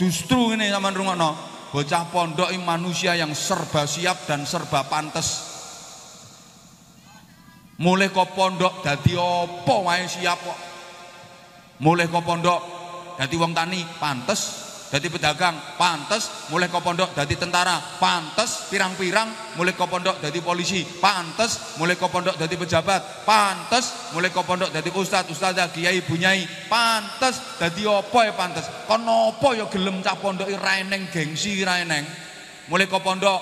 [0.00, 1.36] Justru ini sama rungokno,
[1.76, 5.52] bocah pondok manusia yang serba siap dan serba pantas.
[7.84, 10.58] Mulai kok pondok dadi opo wae siap kok.
[11.84, 12.60] Mulai kok pondok
[13.20, 17.78] dadi wong tani pantes Dadi pedagang pantes, mulai ke pondok dadi tentara.
[18.02, 20.82] Pantes, pirang-pirang mulai ke pondok dadi polisi.
[20.82, 23.22] Pantes, mulai ke pondok dadi pejabat.
[23.22, 26.42] Pantes, mulai ke pondok dadi ustad, ustazah, kiai, bunyai.
[26.66, 28.66] Pantes, dadi apa ya pantes.
[28.90, 32.02] Kon apa ya gelem cah pondok raeneng gengsi raeneng.
[32.66, 33.38] Mulai ke pondok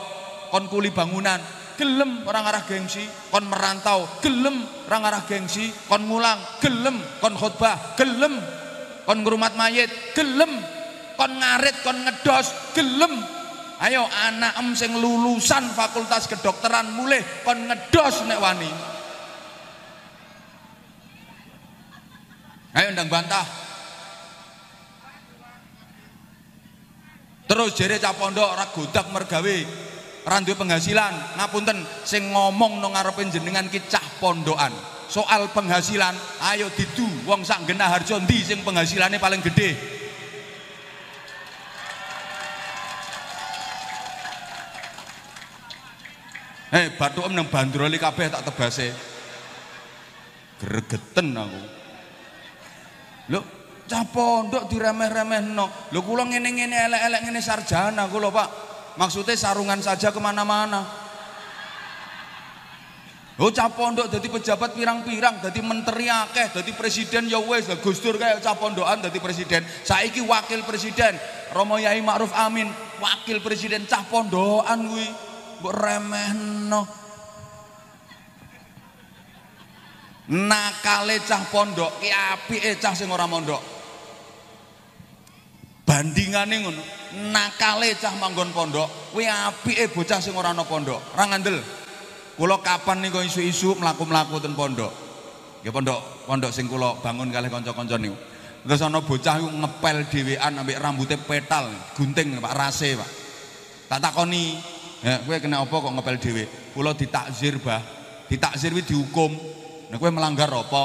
[0.52, 1.40] kon kuli bangunan.
[1.80, 4.04] Gelem orang arah gengsi kon merantau.
[4.20, 6.60] Gelem orang arah gengsi kon ngulang.
[6.60, 7.96] Gelem kon khutbah.
[7.96, 8.36] Gelem
[9.08, 9.88] kon ngurumat mayit.
[10.12, 10.76] Gelem
[11.18, 12.46] kon ngarit kon ngedos
[12.78, 13.18] gelem.
[13.78, 18.70] Ayo anak em sing lulusan fakultas kedokteran mulai kon ngedos nek wani.
[22.78, 23.46] Ayo ndang bantah.
[27.48, 29.56] Terus jere cah pondok ora godak mergawe.
[30.22, 31.40] Randu penghasilan.
[31.40, 34.70] Ngapunten sing ngomong nang ngarepe jenengan ki cah pondokan.
[35.08, 36.14] Soal penghasilan
[36.52, 37.08] ayo didu.
[37.26, 39.97] Wong sak genah harjo ndi sing penghasilannya paling gede
[46.68, 48.92] Batu em nang bandroli kabeh tak tebase.
[50.60, 51.60] Gregeten aku.
[53.32, 53.40] Lho,
[53.88, 55.94] cah pondok diremeh-remehno.
[55.94, 58.48] Lho kula ngene-ngene elek-elek ngene sarjana kula, Pak.
[59.00, 61.08] Maksudnya sarungan saja ke mana-mana.
[63.38, 68.18] Oh cah pondok jadi pejabat pirang-pirang, jadi menteri akeh, jadi presiden ya wes, Gus Dur
[68.18, 69.62] kayak cah pondokan jadi presiden.
[69.86, 71.14] Saiki wakil presiden,
[71.54, 72.66] Romo Yai Ma'ruf Amin,
[72.98, 75.27] wakil presiden cah pondokan kuwi
[75.60, 76.82] mbok remehno.
[80.28, 83.62] Nakale cah pondok ki apike cah sing ora mondok.
[85.88, 86.82] Bandingane ngono
[87.32, 91.16] nakale cah manggon pondok kuwi apike bocah sing ora ana pondok.
[91.16, 91.58] Ora ngandel.
[92.38, 94.92] Kula kapan niku isu-isu mlaku-mlaku ten pondok?
[95.64, 98.14] Nggih pondok pondok sing kula bangun kalih kanca-kanca niku.
[98.68, 103.10] Terus ana bocah ngepel dhewean ambek rambutnya petal gunting Pak rase Pak.
[103.88, 104.60] Tak takoni
[104.98, 106.44] Ya, kowe kena apa kok ngepel dhewe?
[106.74, 107.78] Kula ditakzir, Bah.
[108.26, 109.30] Ditakzir kuwi dihukum.
[109.88, 110.84] Nah, kowe melanggar apa?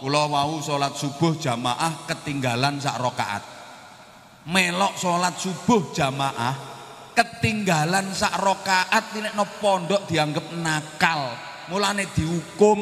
[0.00, 3.42] Kula wau salat subuh jamaah ketinggalan sak rakaat.
[4.48, 6.56] Melok salat subuh jamaah
[7.12, 11.36] ketinggalan sak rakaat nek no pondok dianggap nakal.
[11.68, 12.80] Mulane dihukum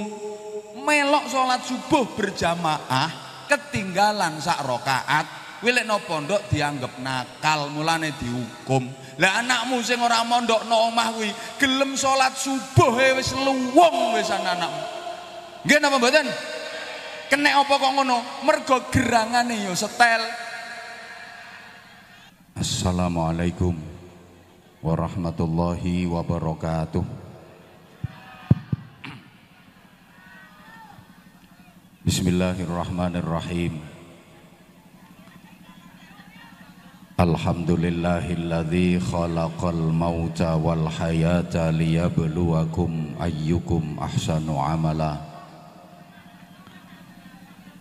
[0.79, 3.11] melok salat subuh berjamaah
[3.51, 5.27] ketinggalan sak rakaat
[5.59, 8.87] kuwi no pondok dianggap nakal mulane dihukum.
[9.19, 14.83] Lah anakmu sing ora mondokno omah kuwi gelem salat subuh e wis luwung wis anakmu.
[15.67, 16.27] Nggih napa mboten?
[17.29, 18.19] Kenek apa kok ngono?
[18.47, 20.23] Mergo gerangane ya setel.
[22.55, 23.75] Assalamualaikum
[24.81, 27.05] warahmatullahi wabarakatuh.
[32.07, 33.88] Bismillahirrahmanirrahim.
[37.19, 45.19] Alhamdulillahilladzi khalaqal mauta wal hayata liyabluwakum ayyukum ahsanu amala.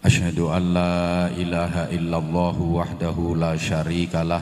[0.01, 4.41] Ashhadu an la ilaha illallah wahdahu la syarikalah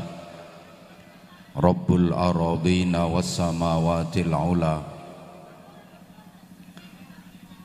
[1.59, 4.79] Rabbul aradina was samawatil ula.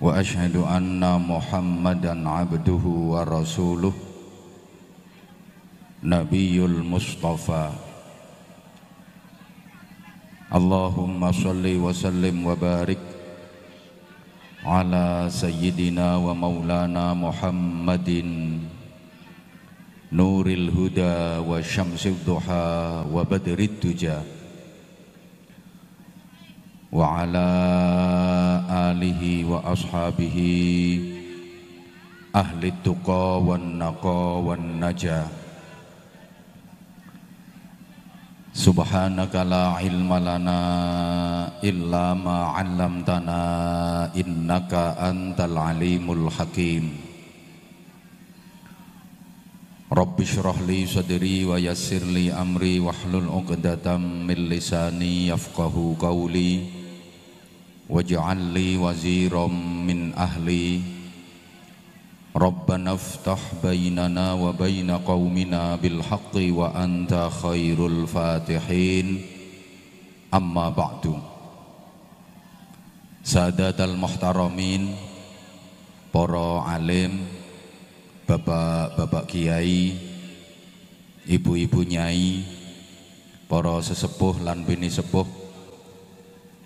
[0.03, 4.10] Wa ashhadu anna Muhammadan abduhu wa rasuluh
[6.01, 7.77] Nabiul Mustafa.
[10.49, 12.97] Allahumma salli wa sallim wa barik
[14.65, 18.65] ala sayyidina wa maulana Muhammadin.
[20.09, 24.25] Nuril huda wa syamsil duha wa badrit tuja
[26.91, 27.47] wa ala
[28.91, 30.57] alihi wa ashabihi
[32.35, 35.40] ahli tuqa wa naqa wa najah
[38.51, 40.61] Subhanaka la ilma lana
[41.63, 46.99] illa ma 'allamtana innaka antal alimul hakim.
[49.87, 56.83] Rabbi shrah li sadri wa yassir li amri wahlul 'uqdatam min lisani yafqahu qawli.
[57.87, 59.55] Waj'al li waziran
[59.87, 61.00] min ahli
[62.36, 69.08] ربنا افتح بيننا وبين قومنا بالحق وأنت خير الفاتحين
[70.34, 71.04] أما بعد
[73.24, 74.84] سادات المحترمين
[76.16, 77.28] para alim
[78.24, 80.00] bapak-bapak kiai
[81.28, 82.40] ibu-ibu nyai,
[83.52, 85.28] para sesepuh lan bini sepuh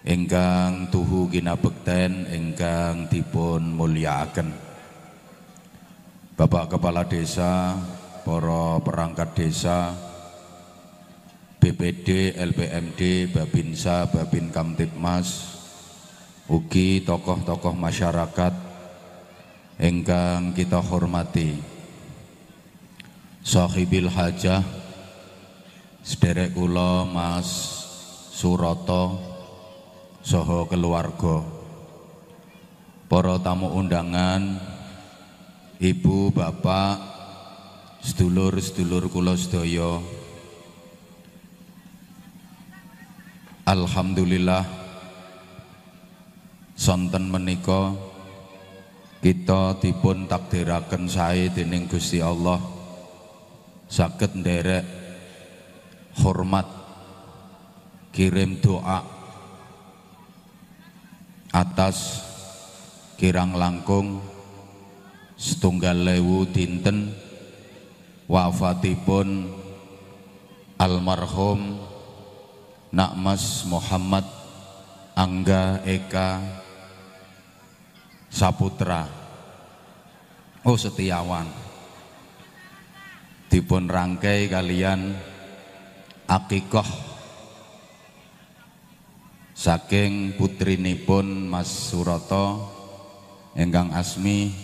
[0.06, 4.54] ingkang tuhu kinabekten ingkang dipun mulyakaken.
[6.35, 7.79] Bapak Kepala Desa,
[8.27, 9.95] para perangkat desa,
[11.63, 15.55] BPD, LPMD, Babinsa, Babin Kamtipmas,
[16.51, 18.51] ugi tokoh-tokoh masyarakat
[19.79, 21.55] ingkang kita hormati.
[23.47, 24.67] Sahibil hajah
[26.03, 27.47] sederek kula Mas
[28.35, 29.23] Suroto
[30.27, 31.47] soho keluarga.
[33.07, 34.74] Para tamu undangan,
[35.85, 36.97] Ibu, Bapak,
[38.01, 40.01] sedulur-sedulur kula sedaya.
[43.69, 44.65] Alhamdulillah
[46.73, 47.93] sonten menika
[49.21, 52.65] kita dipun takdiraken sae dening Gusti Allah
[53.85, 54.89] saged nderek
[56.25, 56.65] hormat
[58.09, 59.05] kirim doa
[61.53, 62.25] atas
[63.21, 64.34] kirang langkung
[65.45, 67.13] setunggal lewu dinten
[68.25, 69.53] wafatipun
[70.81, 71.93] almarhum
[72.95, 74.23] Nakmas Muhammad
[75.19, 76.39] Angga Eka
[78.31, 79.05] Saputra.
[80.63, 81.51] Oh Setiawan.
[83.51, 85.13] Dipun rangkai kalian
[86.31, 86.87] akikoh.
[89.59, 92.63] Saking putrinipun Mas Suroto
[93.59, 94.64] enggang asmi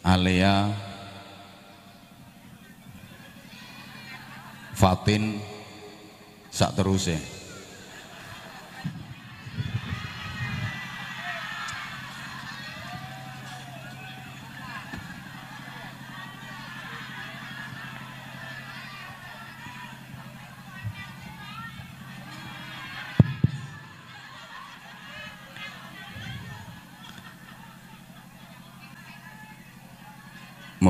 [0.00, 0.72] Alea
[4.72, 5.36] Fatin
[6.48, 7.39] sak terusnya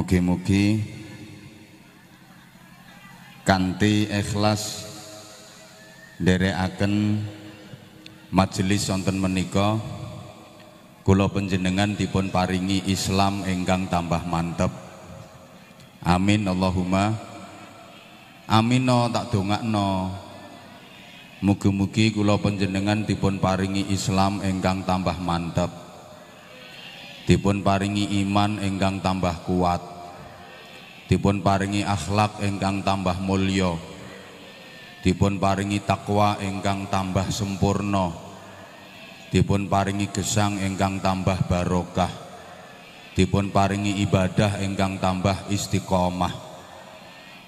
[0.01, 0.81] Mugi-mugi
[3.45, 4.89] kanthi ikhlas
[6.17, 7.21] nderekaken
[8.33, 9.77] majelis wonten menika
[11.05, 14.73] kula panjenengan dipun paringi Islam ingkang tambah mantep.
[16.01, 17.21] Amin Allahumma.
[18.49, 20.17] Amin no tak dongakno.
[21.45, 25.91] Mugi-mugi kula panjenengan dipun paringi Islam ingkang tambah mantep
[27.31, 29.79] dipun paringi iman ingkang tambah kuat
[31.11, 33.75] dipun paringi akhlak ingkang tambah mulya.
[35.03, 38.15] Dipun paringi takwa ingkang tambah sempurna.
[39.35, 42.15] Dipun paringi gesang ingkang tambah barokah.
[43.19, 46.47] Dipun paringi ibadah ingkang tambah istiqomah.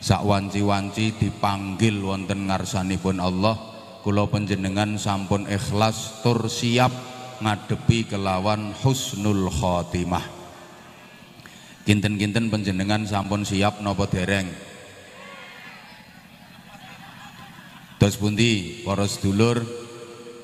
[0.03, 3.55] Sak wanci-wanci dipanggil wonten ngarsanipun Allah.
[4.03, 6.91] Kula panjenengan sampun ikhlas tur siap
[7.39, 10.42] ngadepi kelawan husnul khotimah
[11.83, 14.47] kinten-kinten penjenengan sampun siap nopo dereng?
[17.99, 18.83] Dos pundi?
[18.83, 19.63] Para sedulur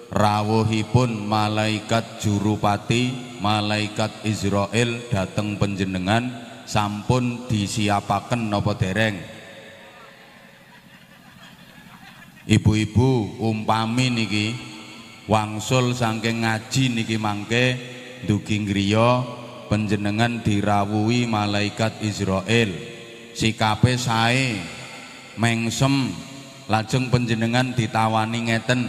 [0.08, 3.10] rawuhipun malaikat jurupati
[3.42, 6.30] malaikat Israel dateng penjenengan
[6.66, 9.18] sampun disiapaken nopo dereng?
[12.48, 14.46] Ibu-ibu umpami niki
[15.28, 17.76] wangsul saking ngaji niki mangke
[18.24, 19.37] dugi griya
[19.68, 22.98] panjenengan dirawuhi malaikat Israel
[23.38, 24.58] sikape sae
[25.38, 26.10] mengsem
[26.66, 28.82] lajeng panjenengan ditawani ngeten.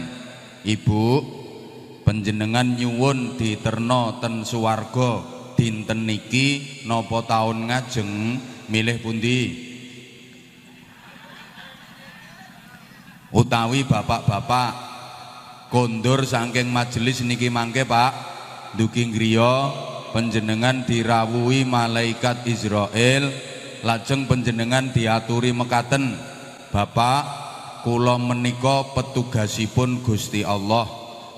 [0.65, 1.23] Ibu
[2.03, 5.39] panjenengan nyuwun diterno ten suwarga.
[5.55, 8.39] Dinten niki napa taun ngajeng?
[8.69, 9.67] Milih pundi?
[13.29, 14.71] Utawi bapak-bapak
[15.67, 18.13] kondur saking majelis niki mangke Pak.
[18.77, 19.73] Dugi griya
[20.11, 23.29] panjenengan dirawuhi malaikat Israel
[23.83, 26.15] lajeng panjenengan diaturi mekaten.
[26.69, 27.21] Bapak
[27.81, 30.85] kula menika petugasipun Gusti Allah.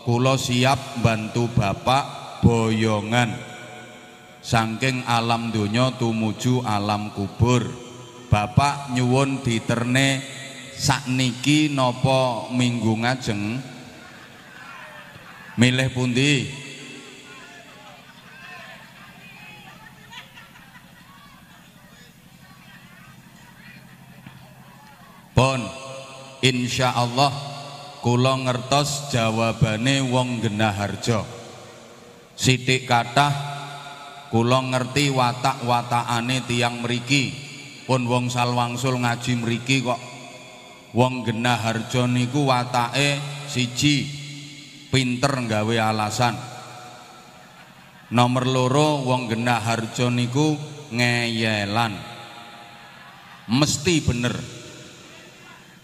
[0.01, 3.32] Kula siap bantu Bapak boyongan.
[4.42, 7.62] Saking alam donya tumuju alam kubur.
[8.32, 10.24] Bapak nyuwun diterne
[10.74, 13.62] sakniki nopo minggu ngajeng?
[15.60, 16.61] Milih pundi
[25.41, 25.65] pon
[26.45, 27.33] insya Allah
[28.05, 31.25] kula ngertos jawabane wong genah harjo
[32.38, 33.33] sidik kathah
[34.29, 37.33] kula ngerti watak-watakane tiang meriki
[37.89, 40.00] pun wong salwangsul ngaji mriki kok.
[40.95, 43.19] Wong genah harjo niku watake
[43.51, 44.07] siji
[44.93, 46.36] pinter nggawe alasan.
[48.15, 50.55] Nomor loro wong genah harjo niku
[50.93, 51.95] ngeyelan.
[53.51, 54.61] Mesti bener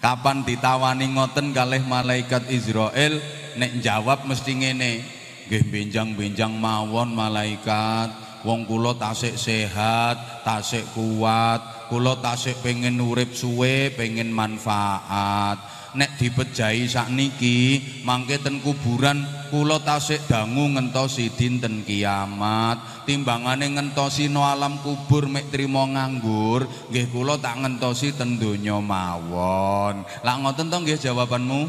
[0.07, 3.19] kapan ditawani ngoten kalih malaikat Israel
[3.59, 5.03] nek jawab mesti ngene.
[5.51, 8.15] Nggih benjang-benjang mawon malaikat.
[8.47, 11.91] Wong kula tasik sehat tasik kuat.
[11.91, 20.21] Kula tasik pengen urip suwe pengen manfaat nek dipejahi sakniki mangke ten kuburan kula tasik
[20.29, 23.03] dangu ngentosi dinten kiamat.
[23.09, 30.05] Timbangane ngentosi no alam kubur mek trimo nganggur nggih kula tak ngentosi ten donya mawon.
[30.21, 31.61] Lak ngoten to nggih jawabanmu?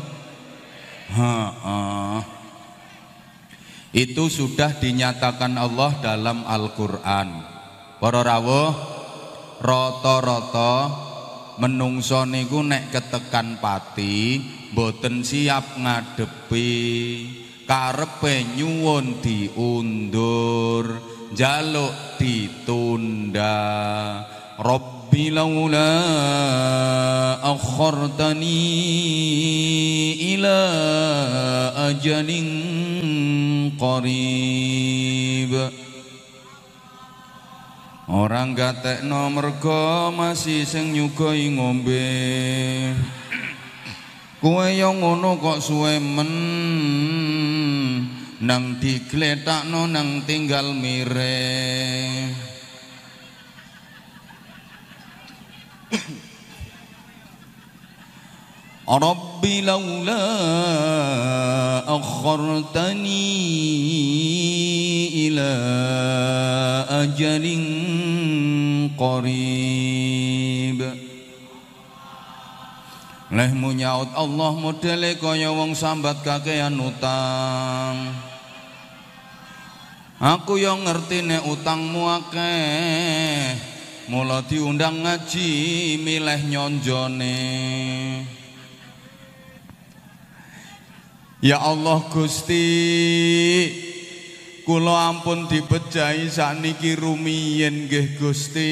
[1.09, 2.19] Heeh.
[3.97, 7.57] Itu sudah dinyatakan Allah dalam Al-Qur'an.
[7.97, 8.77] Para rawuh
[9.65, 11.08] rata-rata
[11.59, 14.41] menungso niku nek ketekan pati
[14.73, 16.71] boten siap ngadepi.
[17.69, 21.05] Karepe nyuwun diundur
[21.37, 23.61] jaluk ditunda.
[24.57, 25.93] Rabbi laula
[27.45, 28.65] akhartani
[30.33, 30.61] ila
[31.93, 32.49] ajalin
[33.77, 35.53] qarib
[38.09, 42.09] Orang gatekno mergo masih sing nyugoi ngombe.
[44.41, 46.33] Kue yang ngono kok suwe men?
[48.41, 51.37] Nang digletakno nang tinggal mire.
[58.89, 60.25] Rabbi laula
[61.85, 63.27] akhartani
[65.29, 65.53] ila
[67.03, 67.65] ajalin
[68.95, 70.81] qarib.
[73.29, 78.17] Lehmu nyaut Allah modele kaya wong sambat kakean utang.
[80.19, 83.55] Aku yang ngerti nek utangmu akeh.
[84.09, 85.51] Mula diundang ngaji
[86.01, 87.37] milih nyonjone
[91.39, 92.67] Ya Allah Gusti
[94.69, 98.69] Kula ampun dibejahi sakniki rumiyin nggih Gusti.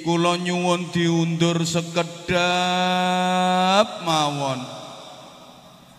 [0.00, 2.40] Kula nyuwun diundur sekedap
[4.00, 4.64] mawon.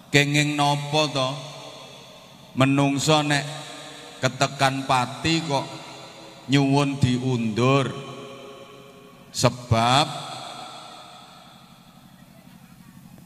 [0.10, 1.38] Kenging napa to?
[2.58, 3.46] Menungso nek
[4.26, 5.70] ketekan pati kok
[6.50, 7.94] nyuwun diundur.
[9.30, 10.27] Sebab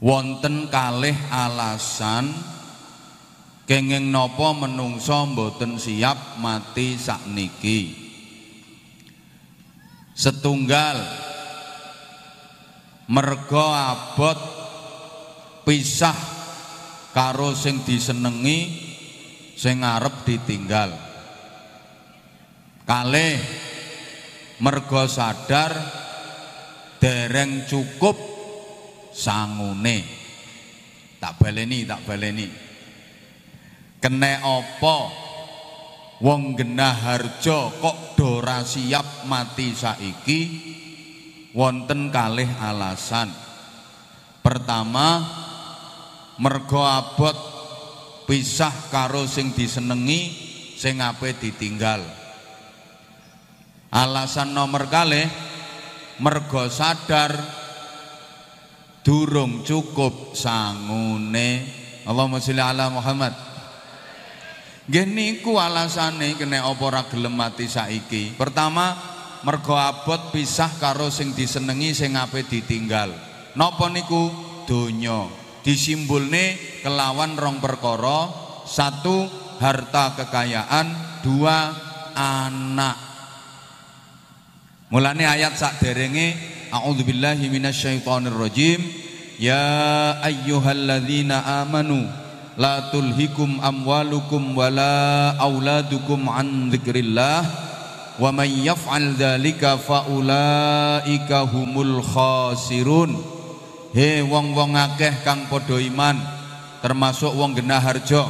[0.02, 2.34] wonten kalih alasan
[3.70, 8.02] kenging nopo menungso mboten siap mati sakniki.
[10.12, 10.98] Setunggal
[13.08, 14.38] mergo abot
[15.64, 16.18] pisah
[17.16, 18.60] karo sing disenengi
[19.56, 20.92] sing ngarep ditinggal.
[22.84, 23.38] Kalih
[24.60, 25.72] mergo sadar
[27.00, 28.31] dereng cukup
[29.12, 30.04] sangune.
[31.22, 32.48] Tak baleni tak baleni.
[34.02, 34.98] Kene apa?
[36.22, 40.42] Wong genah harjo kok dora siap mati saiki?
[41.54, 43.30] Wonten kalih alasan.
[44.42, 45.22] Pertama
[46.42, 47.38] mergo abot
[48.26, 50.34] pisah karo sing disenengi
[50.78, 52.02] sing ape ditinggal.
[53.94, 55.30] Alasan nomor kalih
[56.18, 57.61] mergo sadar
[59.02, 61.66] durung cukup sangune.
[62.06, 63.34] Allahumma sholli ala Muhammad.
[64.90, 68.34] Nggih niku alasane kena apa ora gelem mati saiki.
[68.34, 68.98] Pertama
[69.46, 73.14] mergo abot pisah karo sing disenengi sing ape ditinggal.
[73.54, 74.30] Napa niku?
[74.66, 75.30] Donya.
[75.62, 78.30] Disimbulne kelawan rong perkara.
[78.66, 79.30] Satu
[79.62, 80.88] harta kekayaan.
[81.22, 81.70] Dua
[82.18, 82.98] anak.
[84.92, 86.36] Mulane ayat sak derenge
[86.72, 88.80] A'udzu billahi minasyaitonir rajim.
[89.36, 92.08] Ya ayyuhalladzina amanu
[92.56, 97.44] la tulhikum amwalukum wala auladukum an dzikrillah
[98.16, 103.20] wa may yaf'al dzalika faulaika humul khasirun.
[103.92, 106.16] He wong-wong akeh kang padha iman
[106.80, 108.24] termasuk wong genah harjo.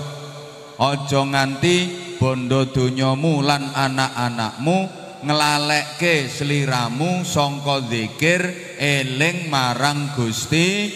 [0.81, 10.89] Aja nganti bondo donyamu lan anak-anakmu ngelalekke seliramu songko zikir eling marang Gusti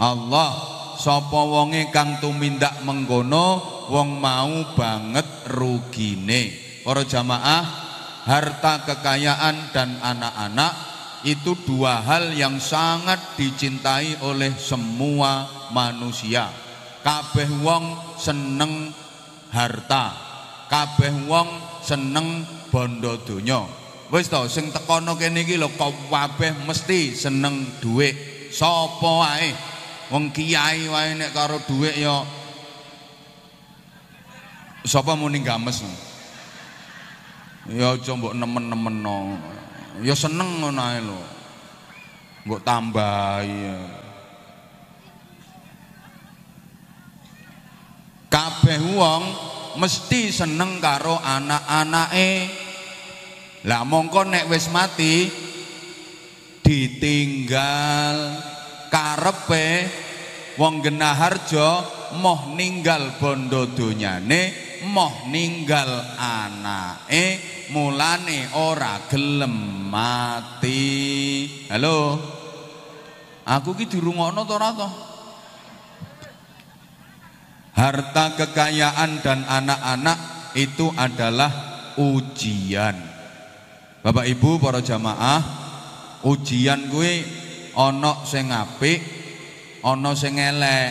[0.00, 0.50] Allah
[0.96, 3.60] sapa wonge kang tumindak mengkono
[3.92, 6.52] wong mau banget rugine
[6.84, 7.64] para jamaah
[8.24, 10.72] harta kekayaan dan anak-anak
[11.24, 16.48] itu dua hal yang sangat dicintai oleh semua manusia.
[17.04, 18.92] Kabeh wong seneng
[19.52, 20.16] harta.
[20.68, 21.48] Kabeh wong
[21.84, 23.66] seneng bondo donya.
[24.10, 28.14] Wis to sing tekono kene iki lho kabeh mesti seneng dhuwit.
[28.50, 29.54] Sapa wae
[30.10, 32.26] wong kiai wae nek karo dhuwit ya
[34.82, 35.86] sapa muni games.
[37.70, 39.38] Ya aja mbok nemen-nemeno.
[40.02, 41.20] Ya seneng ngono ae lho.
[42.50, 43.78] Mbok tambahi.
[48.26, 49.22] Kabeh wong
[49.76, 52.30] mesti seneng karo anak-anake.
[53.68, 55.28] Lah mongko nek wis mati
[56.64, 58.16] ditinggal
[58.88, 59.68] karepe.
[60.58, 61.84] Wong genah harja
[62.20, 64.52] moh ninggal bondo donyane
[64.88, 67.38] moh ninggal anake.
[67.70, 71.46] Mulane ora gelem mati.
[71.70, 72.18] Halo?
[73.46, 75.09] Aku ki dirungokno to ora to
[77.80, 81.48] harta kekayaan dan anak-anak itu adalah
[81.96, 83.10] ujian
[84.00, 85.44] Bapak Ibu para jamaah,
[86.24, 87.20] ujian kuwi
[87.76, 88.96] ana sing apik,
[89.84, 90.88] ana sing elek.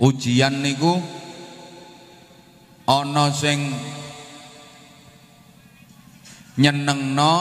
[0.00, 0.96] Ujian niku
[2.88, 3.68] ana sing
[6.56, 7.34] nyenengno,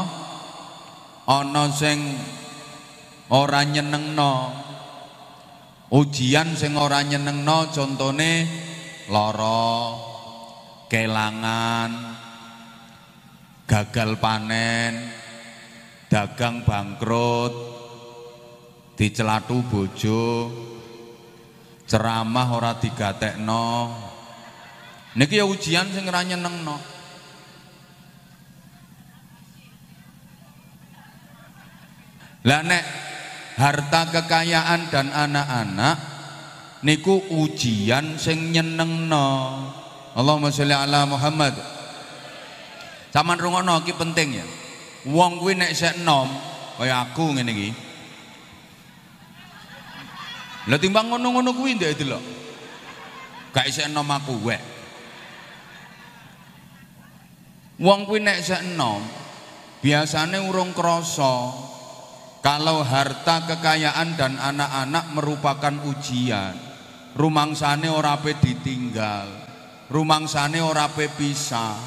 [1.23, 2.19] ana sing
[3.31, 4.31] ora nyenengno.
[5.91, 8.47] Ujian sing ora nyenengno contone
[9.11, 9.91] lara,
[10.87, 11.91] kelangan,
[13.67, 15.11] gagal panen,
[16.07, 17.51] dagang bangkrut,
[18.95, 20.47] dicelatu bojo,
[21.83, 23.91] ceramah ora digatekno.
[25.19, 26.79] Niki ya ujian sing ora nyenengno.
[32.47, 33.10] Lah nek
[33.61, 35.95] harta kekayaan dan anak-anak
[36.81, 39.29] niku ujian sing nyenengno.
[40.17, 41.53] Allahumma sholli ala Muhammad.
[43.13, 44.47] Saman rungono iki penting ya.
[45.13, 46.25] Wong kuwi nek sik enom
[46.81, 47.69] kaya aku ngene iki.
[50.65, 52.23] Lah timbang ngono-ngono kuwi ndek delok.
[53.53, 54.61] Gak isih enom aku wek.
[57.77, 59.05] Wong kuwi nek sik enom
[59.81, 61.70] biasane urung krasa
[62.41, 66.57] kalau harta kekayaan dan anak-anak merupakan ujian.
[67.13, 69.29] Rumangsane ora pe ditinggal.
[69.87, 71.77] Rumangsane ora pe pisah.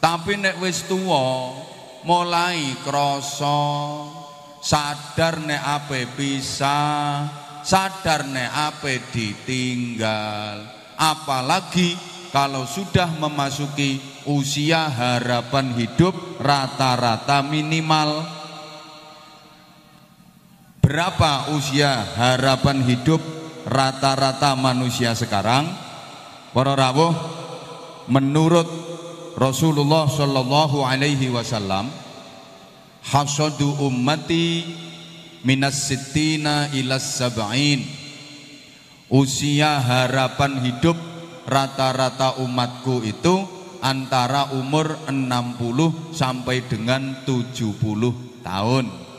[0.00, 1.52] Tapi nek wis tuwa
[2.08, 3.60] mulai krasa
[4.60, 6.78] sadar nek ape bisa,
[7.64, 10.68] sadar nek ape ditinggal.
[11.00, 11.96] Apalagi
[12.30, 18.39] kalau sudah memasuki usia harapan hidup rata-rata minimal
[20.90, 23.22] berapa usia harapan hidup
[23.62, 25.70] rata-rata manusia sekarang?
[26.50, 27.14] Para rawuh
[28.10, 28.66] menurut
[29.38, 31.94] Rasulullah Shallallahu Alaihi Wasallam
[33.06, 34.66] hasadu ummati
[35.46, 37.86] minas sitina ilas sab'in
[39.14, 40.98] usia harapan hidup
[41.46, 43.46] rata-rata umatku itu
[43.78, 49.09] antara umur 60 sampai dengan 70 tahun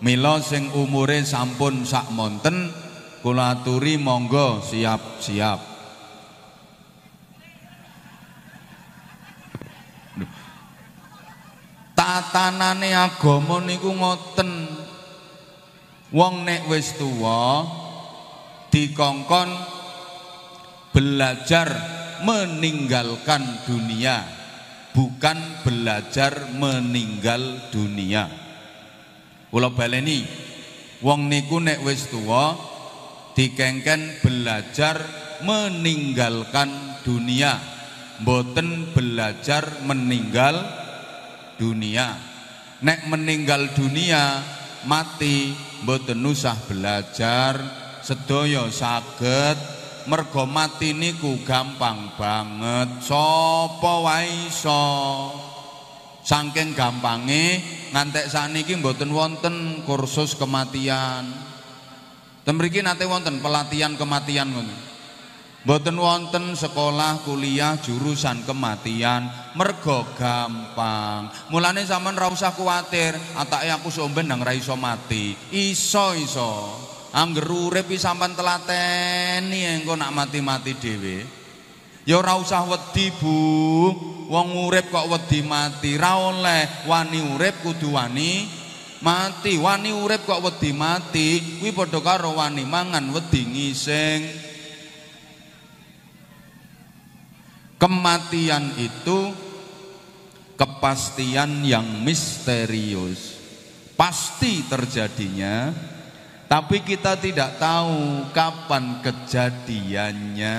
[0.00, 2.72] Milo sing umure sampun sak monten
[3.20, 5.70] kula aturi monggo siap-siap
[12.00, 14.50] tatanane agama niku ngoten.
[16.10, 17.62] Wong nek wis tuwa
[18.74, 19.46] dikongkon
[20.90, 21.70] belajar
[22.26, 24.26] meninggalkan dunia
[24.90, 28.26] bukan belajar meninggal dunia
[29.50, 30.22] kula baleni
[31.02, 32.54] wong niku nek wis tuwa
[33.34, 35.00] dikengken belajar
[35.44, 37.56] meninggalkan dunia.
[38.20, 40.60] Boten belajar meninggal
[41.56, 42.20] dunia.
[42.84, 44.44] Nek meninggal dunia
[44.84, 47.56] mati mboten usah belajar.
[48.04, 49.56] Sedaya saged
[50.04, 53.00] mergo mati niku gampang banget.
[53.04, 54.84] Sapa wae iso
[56.22, 61.26] saking gampange ngantek sakniki mboten wonten kursus kematian
[62.44, 64.90] temriki nate wonten pelatihan kematian ngono
[65.60, 69.28] Mboten wonten sekolah kuliah jurusan kematian
[69.60, 71.28] mergo gampang.
[71.52, 75.36] Mulane sampean ra usah kuwatir, atake aku somben nang ra iso mati.
[75.52, 76.80] Iso iso.
[77.12, 81.28] Angger urip sampean telateni engko nak mati-mati dhewe.
[82.08, 83.36] Ya ora usah wedi, Bu.
[84.30, 85.98] Wong urip kok wedi mati.
[85.98, 88.46] Ra oleh wani urip kudu wani
[89.02, 89.58] mati.
[89.58, 94.22] Wani urip kok wedi mati kuwi padha karo wani mangan wedi ngising.
[97.80, 99.34] Kematian itu
[100.54, 103.42] kepastian yang misterius.
[103.98, 105.74] Pasti terjadinya
[106.50, 110.58] tapi kita tidak tahu kapan kejadiannya.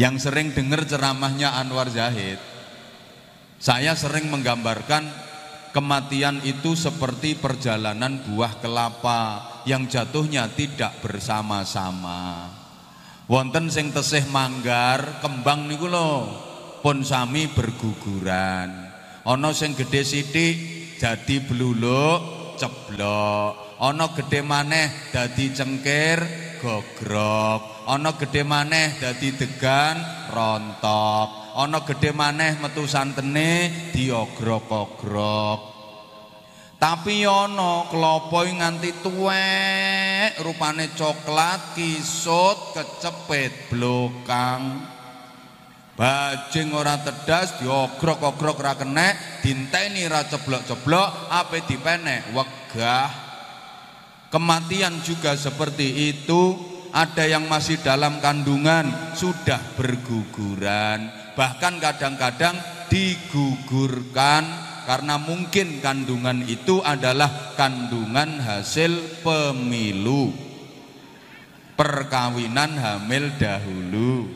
[0.00, 2.40] Yang sering dengar ceramahnya Anwar Zahid,
[3.60, 5.04] saya sering menggambarkan
[5.76, 12.48] kematian itu seperti perjalanan buah kelapa yang jatuhnya tidak bersama-sama.
[13.28, 16.32] Wonten sing tesih manggar, kembang niku lho,
[16.80, 18.72] pun sami berguguran.
[19.28, 20.56] Ana sing gede sithik
[20.96, 26.20] jadi bluluk, ceblok ana gedhe maneh dadi cengkir
[26.60, 29.98] gogrok ana gedhe maneh dadi degan
[30.30, 31.58] rontok.
[31.58, 35.60] Ana gedhe maneh metu santene diogrok-ogrok.
[36.78, 44.86] Tapi ana klopo nganti tuwek rupane coklat kisut kecepet blokang.
[45.98, 52.32] Bajing ora tedas diogrok-ogrok ra kenek dinteni ra ceblok-ceblok ape dipenek?
[52.32, 53.10] Wegah.
[54.30, 62.58] Kematian juga seperti itu, ada yang masih dalam kandungan sudah berguguran, bahkan kadang-kadang
[62.90, 64.42] digugurkan
[64.84, 70.34] karena mungkin kandungan itu adalah kandungan hasil pemilu.
[71.78, 74.28] Perkawinan hamil dahulu.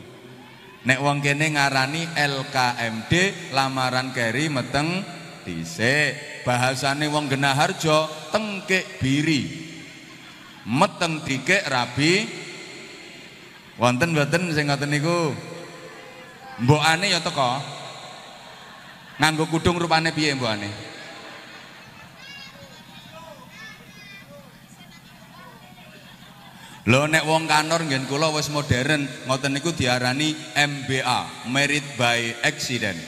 [0.85, 3.13] Nek wong kene ngarani LKMD
[3.53, 5.05] lamaran keri meteng
[5.45, 6.41] dhisik.
[6.41, 9.65] Bahasane wong genah harjo tengkek biri
[10.65, 12.25] meteng dikek rabi
[13.75, 15.35] wonten mboten sing ngoten niku
[16.63, 17.59] mbokane ya teko
[19.19, 20.95] nganggo kudung rupane piye mbokane
[26.85, 33.01] Lho nek wong kanor ngen kula wis modern, ngoten niku diarani MBA, Merit by Accident.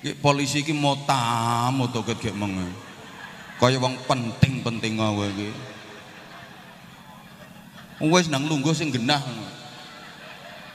[0.00, 2.56] Iki polisi iki mota moto gek meng.
[3.60, 5.67] Kaya wong penting-penting wae iki.
[7.98, 9.18] Wis nang lungguh sing genah.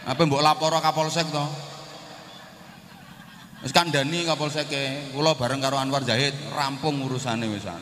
[0.04, 1.46] Apa mbok lapor Kapolsek to?
[3.64, 7.80] Wis kandhani Kapolseke, kula bareng karo Anwar Zahid rampung urusane wisan.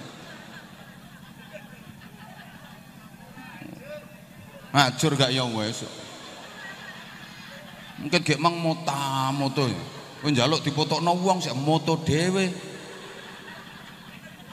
[4.72, 5.90] Ngajur gak ya wis.
[7.98, 9.82] Mungkin gek mang mota-moto ya.
[10.22, 12.46] Kowe njaluk dipotokno wong sik moto dhewe.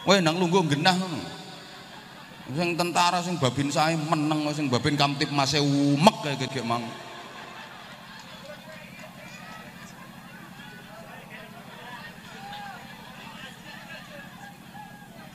[0.01, 1.38] Kowe nang lungguh genah ngono.
[2.48, 6.80] Sing tentara sing babin saya meneng sing babin kamtip masih umek kayak gede mang.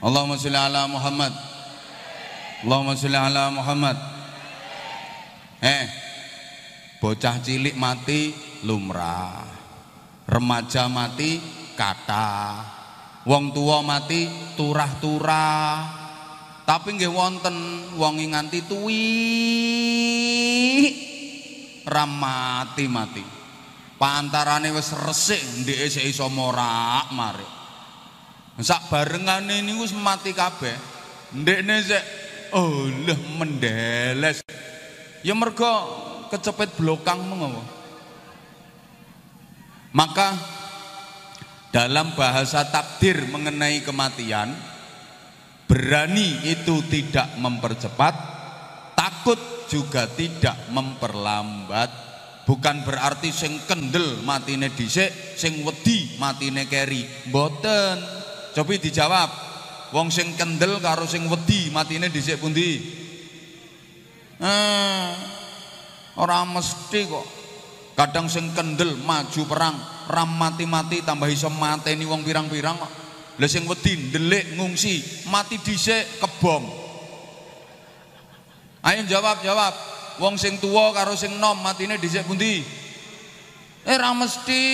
[0.01, 1.33] Allahumma sholli ala Muhammad.
[2.65, 3.97] Allahumma sholli ala Muhammad.
[5.61, 5.85] Eh,
[6.97, 8.33] bocah cilik mati
[8.65, 9.47] lumrah.
[10.25, 11.37] Remaja mati
[11.77, 12.57] kata.
[13.29, 14.27] Wong tua mati
[14.59, 16.02] turah-turah
[16.63, 17.55] tapi nggih wonten
[17.99, 19.05] wong nganti tuwi
[21.83, 23.23] ramati mati
[23.99, 27.51] pantarane wis resik ndeke sik iso morak-marik
[28.61, 30.77] sak barengane niku wis mati kabeh.
[31.33, 32.03] Ndekne sik
[32.53, 34.45] oh leh mendeles.
[35.25, 35.71] Ya mergo
[36.29, 37.61] kecepet blokang mengopo
[39.93, 40.33] maka
[41.69, 44.49] dalam bahasa takdir mengenai kematian
[45.73, 48.13] Berani itu tidak mempercepat,
[48.93, 51.89] takut juga tidak memperlambat.
[52.45, 57.01] Bukan berarti sing kendel matine dhisik, sing wedi matine keri.
[57.25, 57.97] Mboten.
[58.53, 59.29] Coba dijawab.
[59.97, 62.77] Wong sing kendel karo sing wedi matine dhisik pundi?
[64.37, 65.09] Eh,
[66.21, 67.25] ora mesti kok.
[67.97, 73.02] Kadang sing kendel maju perang, ram mati-mati tambah iso mateni wong pirang-pirang kok.
[73.41, 76.69] Lah sing wedi ndelik ngungsi, mati dhisik kebom.
[78.85, 79.73] Ayo jawab, jawab.
[80.21, 82.61] Wong sing tuwa karo sing nom matine dhisik pundi?
[83.81, 84.65] Eh ra mesti.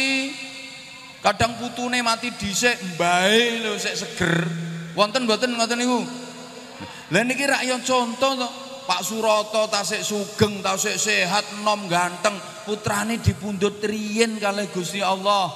[1.23, 4.43] Kadang putune mati dhisik mbae lho sik seger.
[4.91, 6.03] Wonten mboten ngoten niku?
[7.15, 8.49] Lah niki rak yo contoh to.
[8.89, 12.33] Pak Suroto tasik sugeng, tasik sehat, nom ganteng,
[12.65, 15.53] putrane dipundhut riyen kalih Gusti Allah.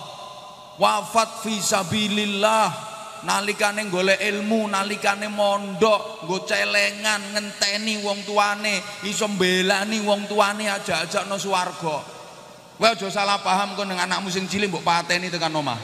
[0.77, 2.92] Wafat fi sabilillah
[3.23, 11.39] nalikane golek ilmu nalikane mondok nggo celengan ngenteni wong tuane iso mbelani wong tuane aja-ajakno
[11.39, 12.13] swarga
[12.83, 15.79] Kowe aja salah paham kok dengan anakmu sing cilik mbok pateni tekan omah.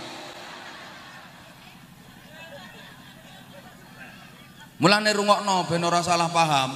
[4.84, 6.76] Mulane rungokno ben ora salah paham.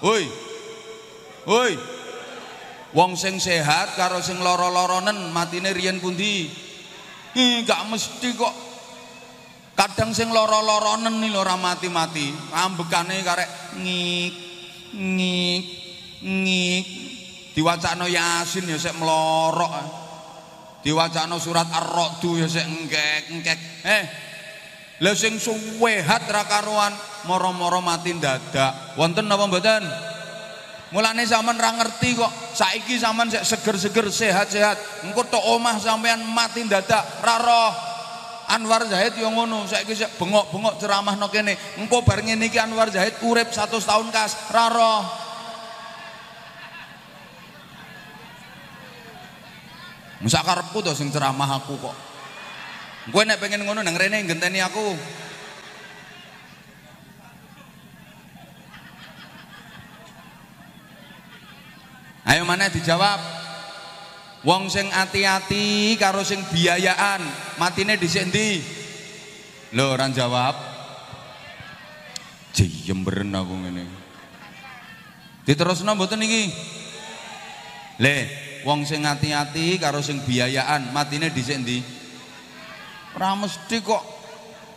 [0.00, 0.24] Woi.
[1.44, 1.72] Woi.
[2.96, 6.48] Wong sing sehat karo sing lara-laranen matine riyen pundi?
[7.36, 8.69] Ih, gak mesti kok.
[9.90, 12.30] Kadang sing lara-laranen nih ora mati-mati.
[12.54, 14.32] Ambekane karek ngik
[14.94, 15.62] ngik
[16.22, 16.84] ngik
[17.58, 19.74] diwacana Yasin ya sik melorok.
[20.86, 23.58] Diwacana surat Ar-Ra'd ya sik engkek-engkek.
[23.82, 24.02] Eh,
[25.02, 26.94] lha sing suwehat ra karuan
[27.26, 28.94] moro-moro mati dadak.
[28.94, 29.82] Wonten napa mboten?
[30.94, 32.30] Mulane zaman ra ngerti kok.
[32.54, 35.02] Saiki zaman sik seger-seger sehat-sehat.
[35.10, 37.89] Engko tok omah sampean mati dadak ra roh.
[38.50, 41.54] Anwar Zahid yo ngono, saiki sik bengok-bengok ceramahno kene.
[41.78, 45.02] Engko bar ngene iki Anwar Zahid urip 100 tahun kas, ra roh.
[50.20, 51.96] Musak karepku to sing ceramah aku kok.
[53.08, 54.98] Kowe nek pengen ngono nang rene ngenteni aku.
[62.28, 63.39] Ayo mana dijawab?
[64.40, 67.20] Wong sing ati-ati karo sing biayaan,
[67.60, 68.56] matine dhisik ndi?
[69.76, 70.56] Lho ora jawab.
[72.56, 73.84] Jemberen aku ngene.
[75.44, 76.48] Diterusno mboten iki?
[78.00, 78.16] Le,
[78.64, 81.84] wong sing ati-ati karo sing biayaan, matine dhisik ndi?
[83.20, 84.04] Ora mesti kok.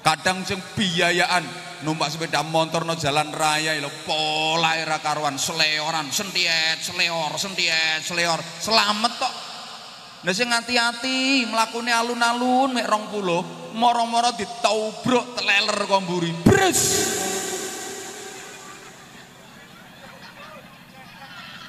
[0.03, 1.47] Kadang sing biayaan
[1.87, 8.39] numpak sepeda motor no jalan raya lho pola era karuan seleoran sentiet seleor sentiet seleor
[8.39, 9.52] selamat tok
[10.23, 16.31] Nah sing hati-hati mlakune alun-alun mek 20 moro-moro ditaubruk teleler kok mburi.
[16.47, 16.81] Bres.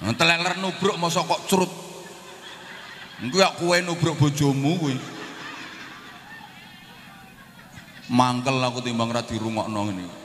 [0.05, 1.73] Nah, teleler nubruk mosok kok curut.
[3.25, 4.97] Engko ya kowe nubruk bojomu kuwi.
[8.15, 10.24] Mangkel aku timbang ra dirungokno ngene.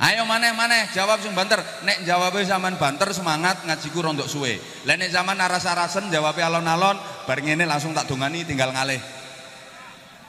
[0.00, 1.60] Ayo maneh maneh jawab sing banter.
[1.84, 4.56] Nek jawabe sampean banter semangat ngajiku rondok suwe.
[4.88, 6.96] Lah nek zaman aras-arasen jawabe alon-alon
[7.28, 8.96] bar ngene langsung tak dongani tinggal ngalih.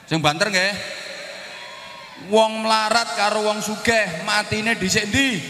[0.04, 0.72] Sing banter nggih?
[2.28, 5.40] Wong melarat karo wong sugih matine dhisik ndi?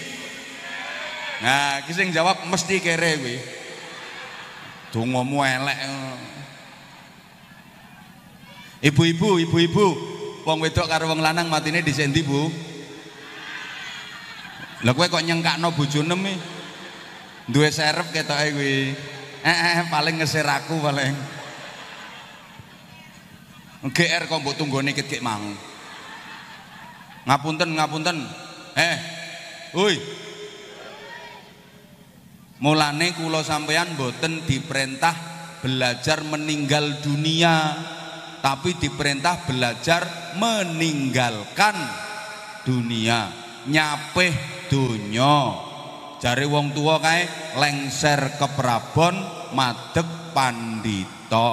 [1.43, 3.37] Nah, iki sing jawab mesti kere kuwi.
[4.95, 5.79] Dongamu elek.
[8.87, 9.87] Ibu-ibu, ibu-ibu,
[10.47, 12.71] wong wedok karo wong lanang matine dhisik ndi, Bu?
[14.83, 16.35] Lah kowe kok nyengkakno bojone mi?
[17.47, 18.95] Duwe serep ketoke kuwi.
[19.43, 21.15] Eh, eh paling ngesir aku paling.
[23.83, 25.55] GR kok mbok tunggone kit mang.
[27.27, 28.19] Ngapunten, ngapunten.
[28.79, 28.97] Eh.
[29.75, 29.97] Woi.
[32.63, 37.75] Mulane kula sampeyan mboten diperintah belajar meninggal dunia,
[38.39, 40.07] tapi diperintah belajar
[40.39, 41.75] meninggalkan
[42.63, 43.31] dunia,
[43.69, 44.35] nyapeh
[44.71, 45.71] donya.
[46.23, 47.27] Jare wong tua kae
[47.59, 49.15] lengser ke Prabon
[49.53, 51.51] madeg pandito.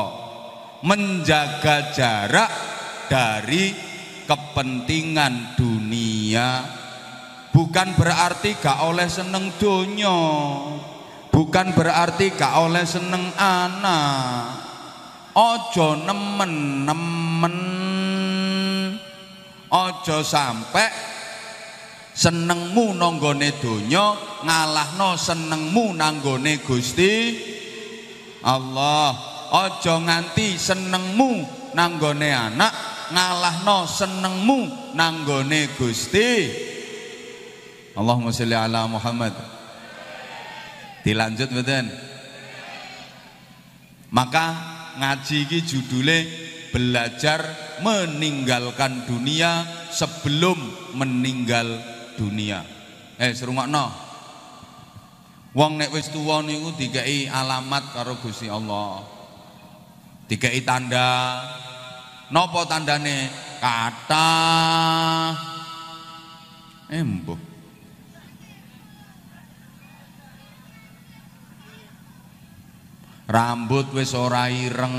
[0.86, 2.52] Menjaga jarak
[3.12, 3.76] dari
[4.30, 6.80] kepentingan dunia
[7.60, 10.16] bukan berarti gak oleh seneng donya.
[11.30, 14.64] Bukan berarti gak oleh seneng anak.
[15.36, 17.56] Ojo nemen-nemen.
[19.70, 20.90] Ojo sampai
[22.20, 24.12] senengmu nanggone donya
[24.44, 27.16] ngalahno senengmu nanggone Gusti
[28.44, 29.16] Allah.
[29.50, 31.42] Aja nganti senengmu
[31.74, 32.72] nanggone anak
[33.16, 36.32] ngalahno senengmu nanggone Gusti.
[37.96, 39.34] Allahumma sholli ala Muhammad.
[41.02, 41.88] Dilanjut mboten?
[44.12, 44.46] Maka
[45.00, 46.28] ngaji iki judule
[46.70, 47.42] belajar
[47.82, 50.60] meninggalkan dunia sebelum
[50.94, 52.60] meninggal dunia.
[53.16, 54.12] Eh serungokno.
[55.56, 59.00] Wong nek wis tuwa niku dikai alamat karo Gusti Allah.
[60.28, 61.40] Dikai tanda.
[62.30, 63.32] Napa tandane?
[63.58, 64.30] Kata
[66.92, 67.40] embuh.
[73.30, 74.98] Rambut wis ora ireng.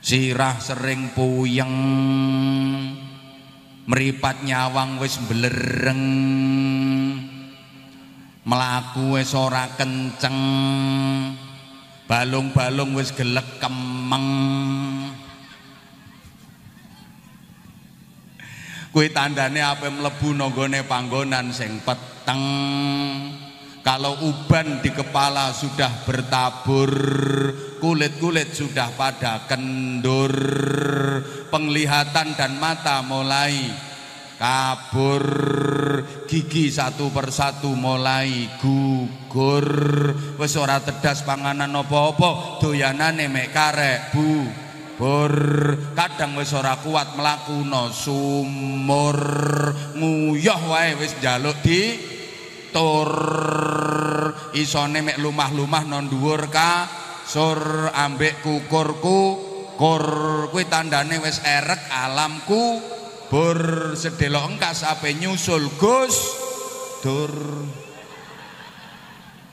[0.00, 1.74] Sirah sering puyeng
[3.86, 6.02] meripat nyawang wis belereng
[8.46, 10.38] melaku wis ora kenceng.
[12.06, 14.26] Balung-balung wis gelek kemeng.
[18.94, 22.40] Kuwi tandane ape mlebu nanggone panggonan sing peteng
[23.86, 26.90] Kalau uban di kepala sudah bertabur,
[27.78, 30.34] kulit-kulit sudah pada kendur,
[31.54, 33.54] penglihatan dan mata mulai
[34.42, 35.22] kabur,
[36.26, 39.70] gigi satu persatu mulai gugur,
[40.34, 44.50] wis ora tedas panganan apa-apa, doyanane mek karek bu
[44.98, 45.36] bur
[45.94, 49.22] kadang wis ora kuat mlaku no sumur.
[49.94, 52.15] Nguyah wae wis njaluk di
[52.74, 53.10] tur.
[54.56, 56.48] Isone mek lumah-lumah non dhuwur
[57.26, 57.60] sur
[57.92, 59.20] ambek kukurku.
[59.76, 60.04] Kur
[60.48, 62.80] kuwi tandane wis erek alamku.
[63.26, 66.16] Bur sedelok engkas ape nyusul Gus.
[67.04, 67.32] Dur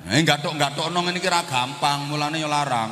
[0.04, 2.92] Eh gathuk-gathuk nang ngene iki ra gampang, mulane yo larang.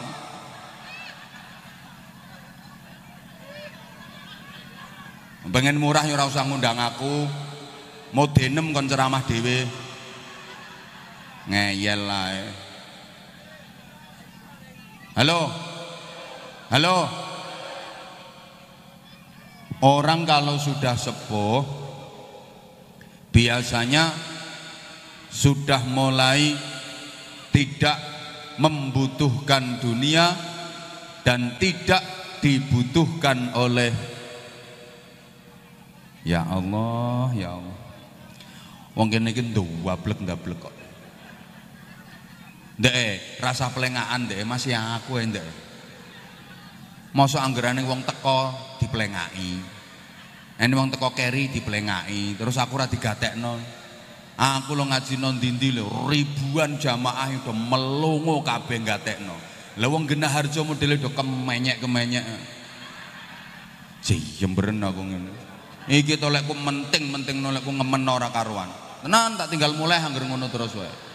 [5.51, 7.27] Pengen murah ya ora usah ngundang aku.
[8.15, 9.67] Mau kon ceramah dhewe
[11.49, 12.30] ngeyel lah
[15.17, 15.41] halo?
[16.71, 16.97] Halo?
[19.82, 21.65] Orang kalau sudah sepuh
[23.34, 24.13] biasanya
[25.34, 26.54] sudah mulai
[27.49, 27.97] tidak
[28.62, 30.32] membutuhkan dunia
[31.25, 32.04] dan tidak
[32.45, 33.89] dibutuhkan oleh
[36.21, 37.77] ya Allah ya Allah.
[38.93, 40.81] Wong kene iki ndablek-ndablek kok
[42.79, 45.43] Ndek, rasa pelengahan deh masih aku ndek.
[47.12, 49.60] Masa anggerane wong teko dipelengaki.
[50.62, 53.60] Ini wong teko keri dipelengaki, terus aku ora digatekno.
[54.39, 59.36] Aku lo ngaji non dindi lo ribuan jamaah itu melongo kabeh gatekno.
[59.77, 62.25] Lah wong genah harjo modele do kemenyek-kemenyek.
[64.39, 65.31] Jemberen aku ngene.
[65.91, 68.71] Iki to lekku menting-menting lekku ngemen ora karuan.
[69.03, 71.11] Tenan tak tinggal mulai angger ngono terus wae.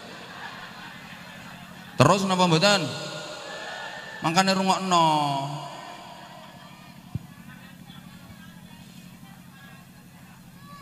[1.97, 2.81] Terus napa mboten?
[4.21, 5.07] Mangkane rungokno.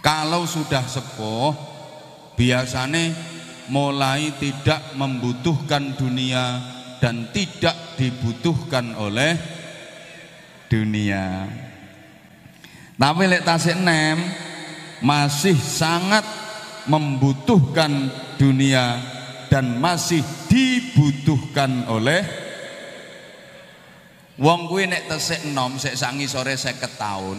[0.03, 1.55] Kalau sudah sepuh
[2.37, 3.15] biasanya
[3.71, 6.61] mulai tidak membutuhkan dunia
[7.01, 9.33] dan tidak dibutuhkan oleh
[10.69, 11.49] dunia.
[12.95, 14.19] Tapi lek tasik nem
[15.03, 16.23] masih sangat
[16.85, 19.01] membutuhkan dunia
[19.49, 20.21] dan masih
[20.95, 22.23] dibutuhkan oleh
[24.39, 27.35] wong kuwi nek tesik enom sik sangi sore 50 tahun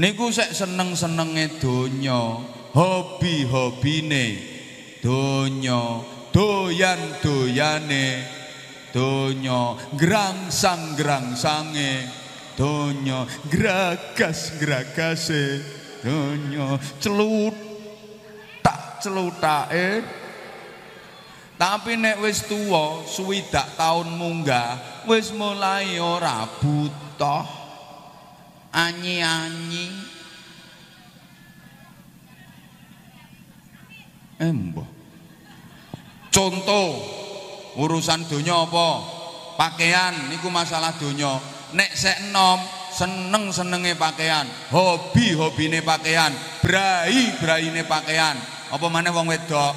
[0.00, 2.40] niku sik seneng-senenge donya
[2.72, 4.56] hobi-hobine.
[5.04, 6.00] Donya
[6.32, 8.32] doyan-doyane.
[8.94, 12.06] Donya grangsang-grangsange
[12.54, 15.66] donya gragas-gragase
[15.98, 17.50] donya celut
[18.62, 20.06] tak celutake
[21.54, 27.46] tapi nek wis tuwa, suwidak taun munggah, wis mulai ora butuh
[28.74, 29.86] anyi-anyi.
[34.42, 34.82] Embo.
[36.34, 36.98] Contoh
[37.78, 38.88] urusan donya apa?
[39.54, 41.38] Pakaian niku masalah donya.
[41.70, 42.58] Nek sek enom
[42.94, 46.30] seneng-senenge pakaian, hobi-hobine pakaian,
[46.62, 48.38] brai-braine pakaian.
[48.74, 49.74] Apa maneh wong wedok?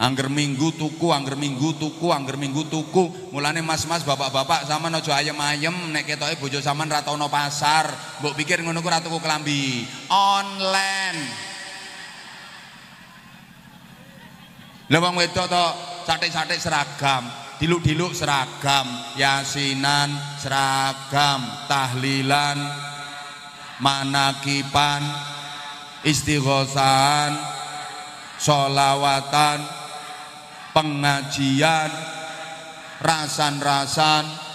[0.00, 3.28] Angger minggu tuku, angger minggu tuku, angger minggu tuku.
[3.36, 7.92] Mulane mas-mas, bapak-bapak sama nojo ayem-ayem nek ketoke bojo sampean ra ono pasar.
[8.24, 9.84] Mbok pikir ngono ku klambi.
[10.08, 11.20] Online.
[14.88, 15.66] Lah wong wedok to
[16.08, 17.28] satik-satik seragam,
[17.60, 18.88] diluk-diluk seragam,
[19.20, 22.58] yasinan seragam, tahlilan,
[23.80, 25.00] manakipan,
[26.04, 27.32] istighosahan,
[28.38, 29.60] solawatan
[30.72, 31.90] pengajian
[33.02, 34.52] rasan-rasan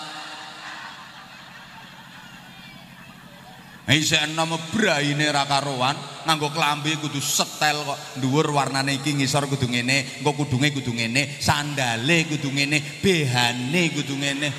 [3.88, 5.96] Isih enom braine ra karuan,
[6.28, 8.20] nganggo klambi kudu setel kok.
[8.20, 14.20] Dhuwur warnane iki ngisor kudu ngene, engko kudunge kudu ngene, sandale kudu ngene, behane kudu
[14.20, 14.52] ngene.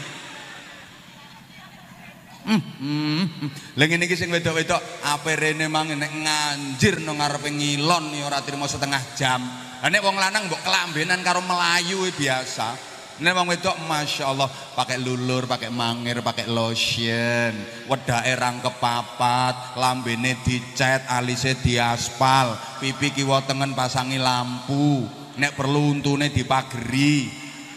[2.49, 3.51] Hmm, hmm, hmm.
[3.77, 8.41] Lah ngene iki sing wedok-wedok ape rene mang nek nganjir nang ngarepe ngilon ya ora
[8.41, 9.45] trimo setengah jam.
[9.85, 12.73] Lah nek wong lanang mbok kelambenan karo melayu biasa.
[13.21, 17.53] Nek wong wedok Masya Allah pakai lulur, pakai mangir, pakai lotion,
[17.85, 25.05] wedake rangkep papat, lambene dicet, alise diaspal, pipi kiwa tengen pasangi lampu,
[25.37, 27.29] nek perlu untune dipageri.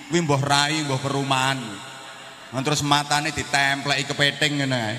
[0.08, 1.60] Kuwi mbah rai, mbah perumahan.
[2.52, 4.96] Terus matane ditempleki kepiting ngene ae.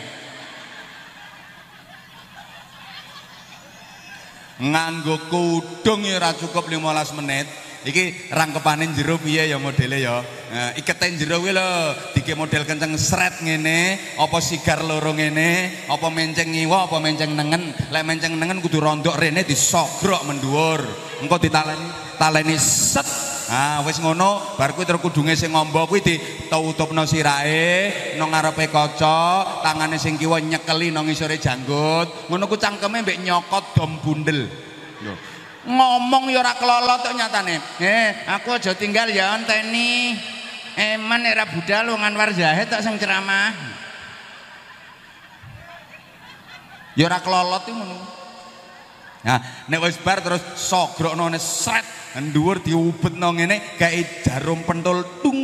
[4.63, 7.47] nganggo kudung ya ora cukup 15 menit.
[7.83, 10.23] Iki rangkepane jero piye ya modele ya?
[10.23, 11.99] Nah, ikete jero kuwi lho.
[12.15, 17.75] Dike model kenceng sret ngene apa sigar loro ngene apa menceng ngiwa apa menceng nengen.
[17.91, 20.79] Lek menceng nengen kudu rondok rene disogrok mendhuwur.
[21.27, 21.91] Engko ditaleni
[22.23, 23.07] taleni set
[23.53, 29.61] Ah wis ngono bar kuwi terus kudunge sing ngombo kuwi ditutupno sirahe nang ngarepe kaca,
[29.61, 32.33] tangane sing kiwa nyekeli nang ngisore janggut.
[32.33, 34.49] Ngono ku cangkeme mbek nyokot dom bundel.
[35.05, 35.15] Lho.
[35.69, 37.61] Ngomong ya ora kelolot tok nyatane.
[37.77, 40.17] Eh, aku aja tinggal ya enteni.
[40.73, 43.53] Eman era budal wong Anwar Zahid tak sing ceramah.
[46.97, 48.22] Ya ora kelolot iki.
[49.23, 49.39] Nah,
[49.71, 51.87] nek wis bar terus sogrokno sret
[52.35, 55.41] dhuwur diubetno ngene kayak jarum pentul tung.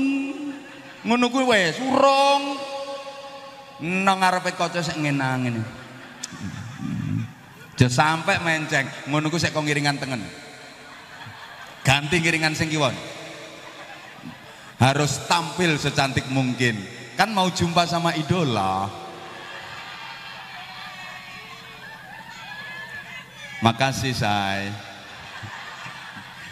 [1.07, 2.59] Ngono kuwi wis urung
[3.79, 5.63] nang ngarepe kaca sik ngenang ngene.
[7.79, 10.27] Sampai menceng, ngono kuwi sik kok ngiringan tengen.
[11.87, 12.93] Ganti ngiringan sing kiwon.
[14.83, 16.75] Harus tampil secantik mungkin.
[17.15, 18.91] Kan mau jumpa sama idola.
[23.59, 24.71] Makasih say.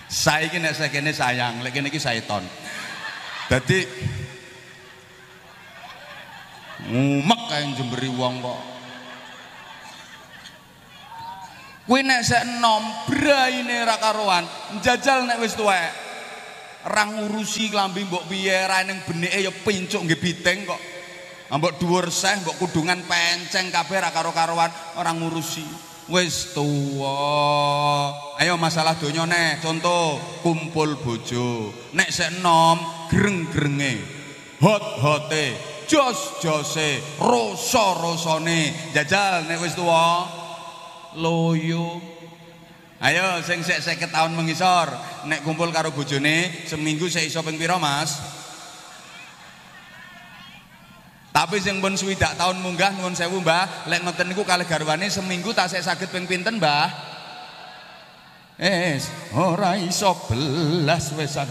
[0.07, 2.43] Saya ini saya kene sayang, lagi ini saya ton.
[3.51, 3.87] Jadi
[6.87, 8.61] ngumek kayak jemberi wong kok.
[11.87, 14.43] Kuwi nek sek enom braine ra karuan,
[14.79, 15.91] njajal nek wis tuwek.
[16.87, 20.79] Ra ngurusi klambi mbok piye, ra ning benike ya pincuk nggih biteng kok.
[21.55, 27.15] Mbok dhuwur seh, mbok kudungan penceng kabeh ra karo-karuan, ora ngurusi wis tuwa.
[28.39, 29.63] Ayo masalah donya nek.
[29.63, 31.73] Contoh kumpul bojo.
[31.95, 32.79] Nek sik enom
[33.11, 34.17] greng-grenge.
[34.63, 35.53] Hot-hote
[35.87, 40.27] jos-jose rasa-rasane jajal nek wis tuwa.
[41.19, 41.99] Loyo.
[43.03, 44.89] Ayo sing sik 50 tahun mengisor.
[45.27, 48.36] Nek kumpul karo bojone seminggu sik iso ping pira Mas
[51.37, 55.53] Tapi sing pun swidak tahun munggah nuwun sewu Mbah, lek ngoten niku kalih garwane seminggu
[55.53, 56.89] tasik saged ping pinten Mbah?
[58.57, 61.45] Es ora iso belas wesan.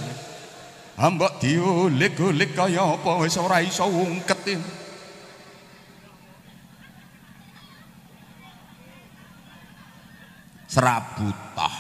[0.98, 4.58] Ambok diulik-ulik kaya apa wis ora iso ungket.
[10.66, 11.76] Serabutah.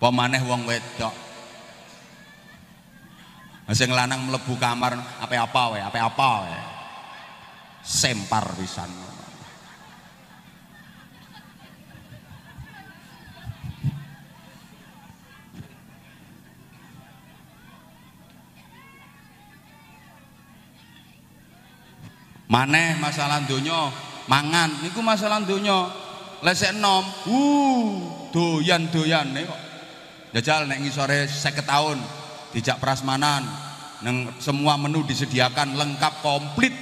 [0.00, 1.31] Pemaneh wong wedok
[3.72, 4.92] sing lanang mlebu kamar
[5.22, 6.60] apa-apa wae, apa-apa wae.
[7.80, 8.92] Sempar pisan.
[22.52, 23.88] Maneh masalah donya,
[24.28, 25.88] mangan niku masalah donya.
[26.44, 27.88] Lesek enom, uh,
[28.28, 29.60] doyan-doyane kok.
[30.36, 31.96] Jajal nek ngisore 50 tahun
[32.52, 33.61] dijak prasmanan
[34.02, 36.74] neng semua menu disediakan lengkap komplit.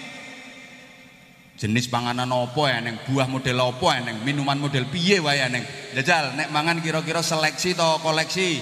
[1.60, 2.96] Jenis panganan opo ya neng?
[3.04, 4.24] Buah model opo ya neng?
[4.24, 5.60] Minuman model piye wae ya neng?
[5.92, 8.60] Jajal nek mangan kira-kira seleksi to koleksi?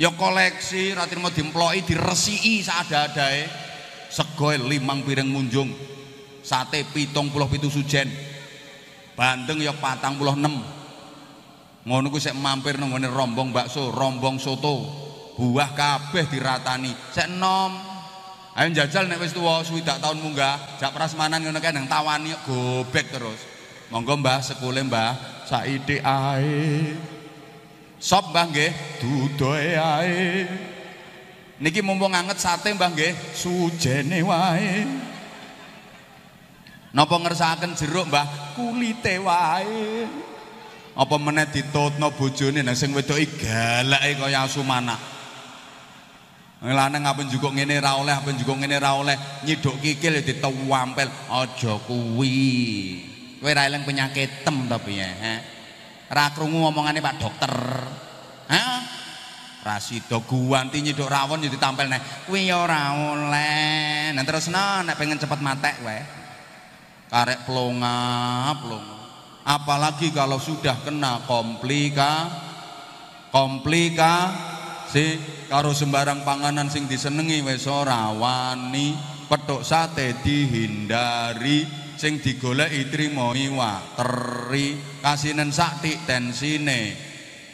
[0.00, 3.44] Ya koleksi ratir mau dimploi diresiki saada-adae
[4.08, 5.70] sego limang piring munjung
[6.40, 8.08] sate pitung puluh pitu sujen
[9.14, 10.64] bandeng ya patang puluh enam
[11.84, 14.82] ngono ku sik mampir nang rombong bakso rombong soto
[15.40, 16.92] buah kabeh diratani.
[17.16, 17.72] Sek enom
[18.52, 23.08] ayo jajal nek wis tuwa swidak tahun munggah jak prasmanan ngono kae nang tawani gobek
[23.08, 23.40] terus.
[23.88, 25.42] Monggo Mbah sekule Mbah.
[25.48, 26.94] Saiki ae.
[27.96, 28.72] Sop Mbah nggih.
[29.00, 30.46] Dudoe ae.
[31.58, 33.16] Niki mumpung anget sate Mbah nggih.
[33.32, 34.86] Sujene wae.
[36.94, 38.54] Napa ngersakaken jeruk Mbah?
[38.54, 40.06] Kulite wae.
[40.94, 42.62] Apa meneh ditutno bojone?
[42.62, 45.19] Nang sing wedoke galake kaya asu manak
[46.60, 49.16] Lanang apa juga ngene ra oleh, apa juga ngene ra oleh,
[49.48, 51.08] nyiduk kikil ya ditewampel.
[51.32, 53.00] Aja kuwi.
[53.40, 55.34] Kowe ra eling penyakit tem ta piye, ha?
[56.12, 57.54] Ra krungu omongane Pak Dokter.
[58.52, 58.64] Ha?
[59.64, 62.28] Rasido guwanti nyiduk rawon ya ditampel nek.
[62.28, 64.12] Kuwi ya ora oleh.
[64.12, 66.00] Nah terusno nek pengen cepet matek wae.
[67.08, 68.98] Karek plonga, plonga.
[69.48, 72.28] Apalagi kalau sudah kena komplika
[73.32, 74.28] komplika
[74.90, 75.16] si
[75.46, 78.98] karo sembarang panganan sing disenengi wis ora wani.
[79.30, 81.62] Petuk sate dihindari
[81.94, 83.30] sing digoleki trimo
[83.94, 86.98] teri kasinen sakti tensine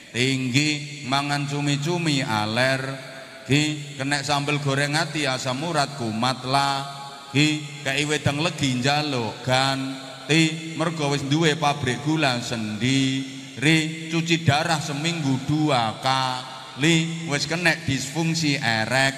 [0.09, 3.95] tinggi mangan cumi-cumi alergi.
[4.01, 7.61] Kena sambel goreng ati asam urat kumat lagi.
[7.84, 15.39] Kei wedang legi njaluk gan Ti mergo wis duwe pabrik gula sendiri, cuci darah seminggu
[15.47, 19.14] dua kali, wis kena disfungsi erek,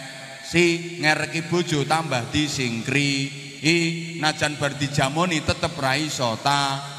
[0.46, 3.30] si ngereki bojo tambah disingkri,
[3.62, 3.76] i
[4.22, 6.96] najan bar dijamoni tetep ra iso ta.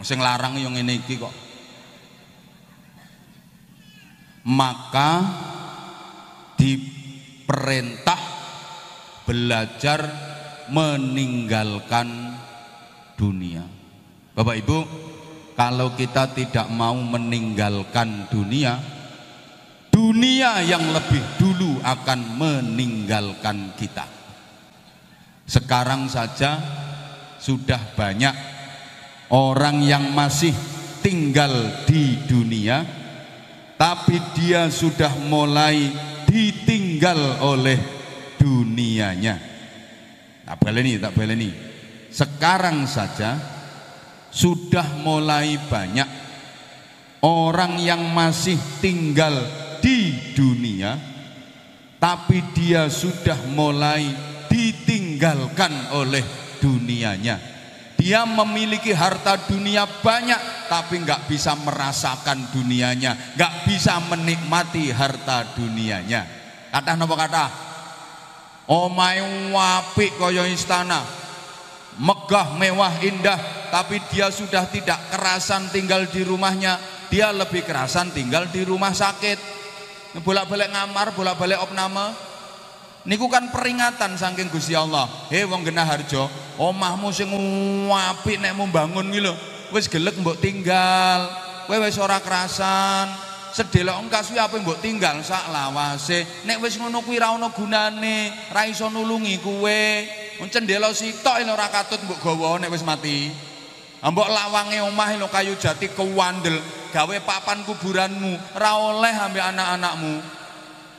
[0.00, 1.30] Sing larang yang ngene iki kok.
[4.48, 5.20] Maka
[6.56, 8.22] diperintah
[9.28, 10.00] belajar
[10.72, 12.39] meninggalkan
[13.20, 13.60] dunia.
[14.32, 14.78] Bapak Ibu,
[15.52, 18.80] kalau kita tidak mau meninggalkan dunia,
[19.92, 24.08] dunia yang lebih dulu akan meninggalkan kita.
[25.44, 26.56] Sekarang saja
[27.36, 28.32] sudah banyak
[29.28, 30.56] orang yang masih
[31.04, 31.52] tinggal
[31.84, 32.80] di dunia,
[33.76, 35.92] tapi dia sudah mulai
[36.24, 37.76] ditinggal oleh
[38.40, 39.36] dunianya.
[40.48, 41.69] Tak baleni, tak baleni.
[42.10, 43.38] Sekarang saja
[44.30, 46.06] sudah mulai banyak
[47.22, 49.34] orang yang masih tinggal
[49.78, 50.96] di dunia,
[52.00, 54.06] tapi dia sudah mulai
[54.50, 56.24] ditinggalkan oleh
[56.58, 57.38] dunianya.
[58.00, 66.24] Dia memiliki harta dunia banyak, tapi nggak bisa merasakan dunianya, nggak bisa menikmati harta dunianya.
[66.72, 67.44] Kata nopo kata?
[68.70, 69.20] Omai
[69.52, 71.02] wapi koyo istana,
[71.98, 73.38] megah, mewah, indah,
[73.74, 76.78] tapi dia sudah tidak kerasan tinggal di rumahnya,
[77.10, 79.58] dia lebih kerasan tinggal di rumah sakit.
[80.22, 82.30] Bolak-balik ngamar, bolak-balik opname,
[83.00, 85.08] Niku kan peringatan saking Gusti Allah.
[85.32, 86.28] He wong genah harjo,
[86.60, 87.32] omahmu sing
[87.88, 89.32] apik nek mau bangun iki lho.
[89.72, 91.32] Wis gelek mbok tinggal.
[91.64, 93.08] Kowe wis ora kerasan.
[93.56, 96.44] Sedelok engkas kuwi apa mbok tinggal sak lawase.
[96.44, 99.40] Nek wis ngono kuwi ra ono gunane, ra iso nulungi
[100.40, 100.48] kowe.
[100.48, 103.28] Cendela sitok ora katut mbok gawa nek wis mati.
[104.00, 106.56] Mbok lawange omah lho kayu jati kewandel,
[106.88, 110.14] gawe papan kuburanmu, ra oleh ambek anak-anakmu.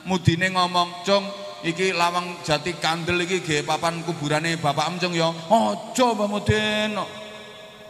[0.06, 1.26] Mudine ngomong, "Cung,
[1.66, 5.30] iki lawang jati kandel iki ge papan kuburane Bapak Amjeng ya.
[5.30, 6.94] Aja Mbah Mudin.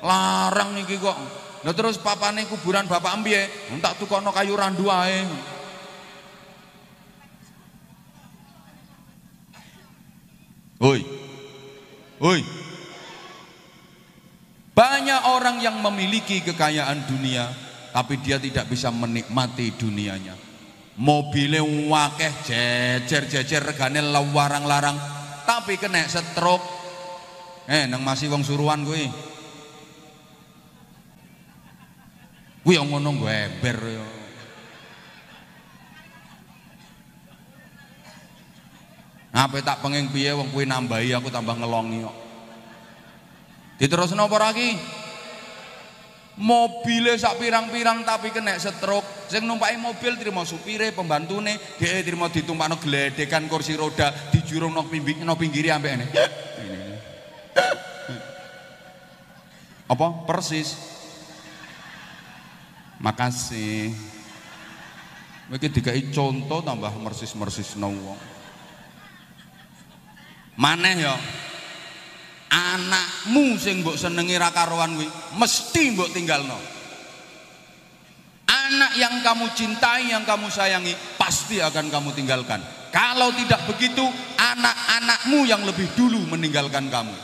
[0.03, 1.17] Larang iki kok.
[1.61, 3.47] Lah terus papane kuburan Bapak Ampiye?
[3.79, 5.27] Tak tukono kayu randu ae.
[10.81, 11.20] Oi.
[12.21, 12.41] Oi.
[14.77, 17.49] Banyak orang yang memiliki kekayaan dunia
[17.89, 20.37] tapi dia tidak bisa menikmati dunianya.
[21.01, 24.95] Mobilnya wakeh jejer-jejer regane lawarang-larang
[25.49, 26.63] tapi kena stroke.
[27.65, 29.09] Eh nang masih wong suruhan kuwi.
[32.61, 34.20] Kuwi ngono gue ember yo
[39.31, 42.17] Apa tak pengen piye wong kuwi nambahi aku tambah ngelongi kok.
[43.79, 44.69] Diterusno apa lagi?
[46.41, 49.29] mobilnya sak pirang-pirang tapi kena stroke.
[49.29, 55.21] Sing numpaki mobil terima supire pembantune dia terima ditumpakno geledekan kursi roda dijurung no pinggir
[55.21, 56.07] no pinggiri ambek ini.
[59.91, 60.07] Apa?
[60.23, 60.75] Persis.
[62.99, 63.91] Makasih.
[65.51, 68.30] Iki dikai contoh tambah mersis-mersis no wong
[70.59, 71.15] maneh ya.
[72.51, 75.07] Anakmu sing mbok senengi ra karuan kuwi
[75.39, 76.59] mesti mbok tinggalno.
[78.51, 82.59] Anak yang kamu cintai yang kamu sayangi pasti akan kamu tinggalkan.
[82.91, 84.03] Kalau tidak begitu
[84.35, 87.15] anak-anakmu yang lebih dulu meninggalkan kamu.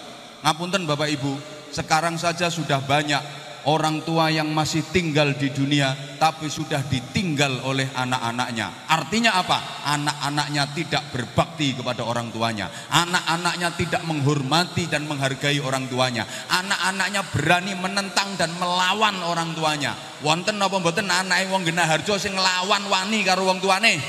[0.48, 1.36] Ngapunten Bapak Ibu
[1.76, 3.20] sekarang saja sudah banyak
[3.68, 8.88] orang tua yang masih tinggal di dunia tapi sudah ditinggal oleh anak-anaknya.
[8.88, 9.84] Artinya apa?
[9.86, 12.72] Anak-anaknya tidak berbakti kepada orang tuanya.
[12.90, 16.24] Anak-anaknya tidak menghormati dan menghargai orang tuanya.
[16.48, 19.94] Anak-anaknya berani menentang dan melawan orang tuanya.
[20.24, 24.00] Wonten apa mboten anake wong genah harjo sing nglawan wani karo wong tuane?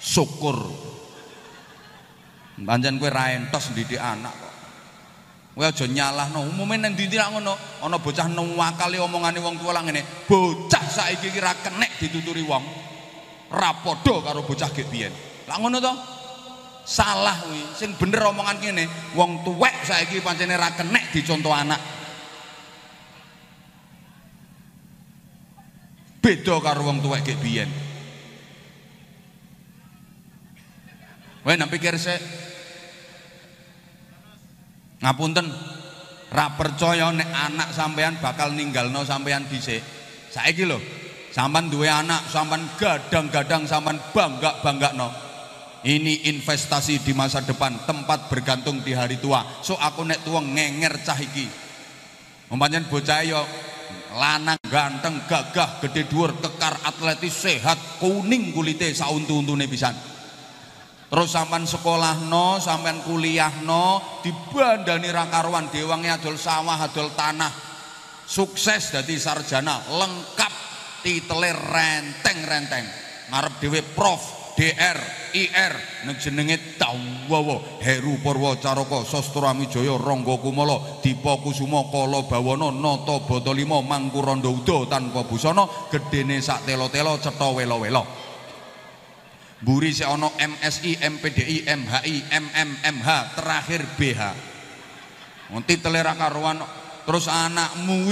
[0.00, 0.56] Syukur.
[2.60, 4.49] Pancen kowe ra entos didik anak kok.
[5.60, 6.48] Kowe aja nyalahno.
[6.48, 7.52] Umume nang ndi ra ngono,
[7.84, 10.00] ana bocah nuwakali omongane wong tuwa ngene.
[10.24, 12.64] Bocah saiki iki ra kenek dituturi wong.
[13.52, 15.12] Ra padha karo bocah gek biyen.
[15.44, 15.92] Lah ngono to?
[16.88, 17.76] Salah kuwi.
[17.76, 21.80] Sing bener omongan kene, wong tuwek saiki pancene ra kenek dicontoh anak.
[26.24, 27.68] Beda karo wong tuwek gek biyen.
[31.44, 32.48] Wae nang pikir sik
[35.00, 35.48] Ngapunten,
[36.28, 39.80] ra percaya nek anak sampean bakal ninggalno sampean dhisik.
[40.30, 40.78] Saiki lho,
[41.30, 45.14] Sampan duwe anak, sampan gadang-gadang, sampan bangga no.
[45.86, 49.46] Ini investasi di masa depan, tempat bergantung di hari tua.
[49.62, 51.46] So aku nek tua ngenger cah iki.
[52.50, 53.40] Umpamanya bocah yo
[54.18, 59.94] lanang ganteng gagah gede dhuwur kekar atletis sehat kuning kulite sauntu-untune pisan
[61.10, 67.68] terus sampean sekolah no sampean kuliah no dibandani rakaruan dewange adol sawah adol tanah.
[68.30, 70.54] Sukses dadi sarjana lengkap
[71.02, 72.86] titele renteng-renteng.
[73.34, 74.22] Ngarep dhewe prof
[74.54, 74.98] DR
[75.32, 82.68] IR nek jenenge Dawawa Heru Purwa Caraka Sastra Mijaya Rangga Kumala Dipa Kusuma Kala Bawana
[82.68, 88.29] Nata Bata Lima Mangkuranda Uda tanpa busana gedene sak telo-telo cetha welo-welo
[89.60, 94.20] Mburi sik ana MSI MPDI MHI MM MH terakhir BH
[95.52, 96.62] Nganti telera karuan
[97.04, 98.08] terus anakmu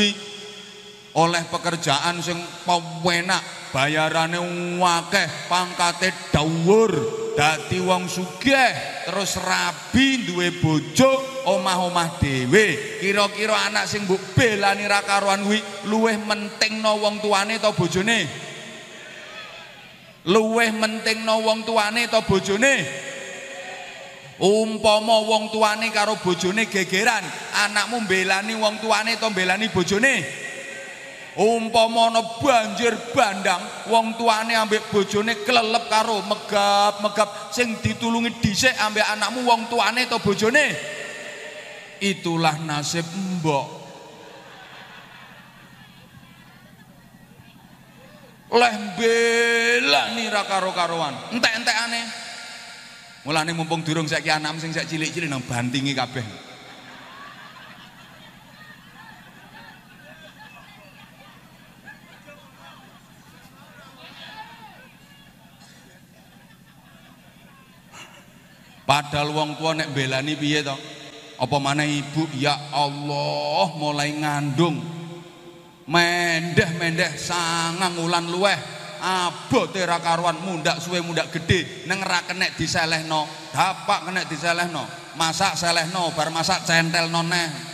[1.16, 2.36] oleh pekerjaan sing
[2.66, 4.42] penak bayarane
[4.76, 6.92] wakeh pangkate dhuwur
[7.38, 8.74] dadi wong sugih
[9.06, 12.98] terus rabi duwe bojo omah-omah dhewe.
[12.98, 18.47] Kira-kira anak sing mbok belani ra karuan kuwi luweh mentingno wong tuane ta bojone
[20.28, 23.06] luweh mentingno wong tuane ta bojone?
[24.38, 27.24] Umpama wong tuane karo bojone gegeran
[27.66, 30.14] anakmu belani wong tuane ta belani bojone?
[31.38, 39.06] Umpama ana banjir bandang wong tuane ambek bojone kelelep karo megap-megap sing ditulungi dhisik ambek
[39.06, 40.66] anakmu wong tuane atau bojone?
[41.98, 43.77] Itulah nasib mbok
[48.48, 51.36] leh bela nira karo-karoan.
[51.36, 52.02] Entek-entekane.
[53.28, 56.24] Mulane mumpung durung saiki anak sing sak cilik-cilik nang bantingi kabeh.
[68.88, 70.72] Padahal wong tua nek belani piye to?
[71.36, 72.24] Apa mana ibu?
[72.32, 74.97] Ya Allah mulai ngandung
[75.88, 78.58] mendeh-mendeh sangang ulan luweh.
[78.98, 81.86] Abote ra karuan mundak suwe mundak gede.
[81.88, 83.26] Neng ra kenek diselehno.
[83.50, 84.84] Dapak kenek diselehno.
[85.16, 87.66] Masak selehno bar masak centel noneh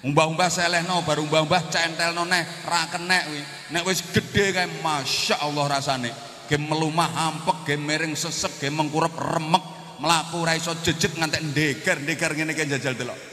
[0.00, 3.40] umbah-umbah selehno bar umbah-umbah centel noneh ra kenek wi.
[3.74, 6.10] Nek wis gede kae Masya Allah rasane
[6.50, 9.62] game melumah hampek game miring sesek game mengkurep remek.
[10.00, 13.29] Melaku ra iso jejet ngantek ndeger-ndeger ngene iki jajal delok.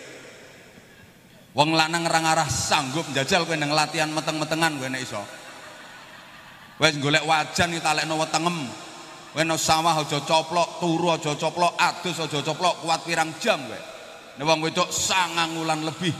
[1.56, 5.24] Wong lanang ora ngarah sanggup jajal kowe nang latihan meteng-metengan kowe nek iso.
[6.78, 8.58] Wis golek wajan iki talekno wetengem.
[9.34, 13.80] Kowe nang sawah aja coplok, turu aja coplok, adus aja coplok, kuat pirang jam kowe.
[14.38, 16.14] Nek wong wedok sangang wulan lebih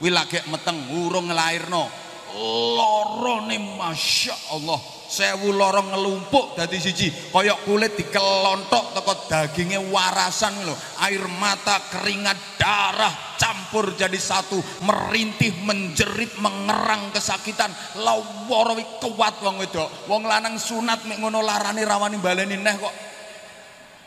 [0.00, 1.99] kuwi lagi meteng urung nglairno.
[2.36, 4.80] Lorone Masya Allah.
[5.10, 7.10] Sewu lorong ngelumpuk dadi siji.
[7.34, 10.70] Kaya kulit dikelontok teko dagingnya warasan lho.
[11.02, 14.62] Air mata keringat darah campur jadi satu.
[14.86, 17.74] Merintih menjerit mengerang kesakitan.
[17.98, 20.06] Lawara kuat wong wedok.
[20.06, 22.94] Wong lanang sunat mek ngono larane rawani baleni neh kok.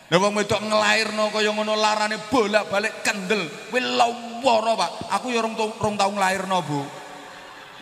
[0.08, 3.44] Lah wong wedok nglairno kaya ngono larane bolak-balik kendel.
[3.68, 4.92] Kuwi lawara, Pak.
[5.20, 6.16] Aku ya rong rong tau
[6.64, 7.03] Bu.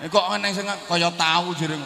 [0.02, 1.84] Kok ana sing kaya tahu jering.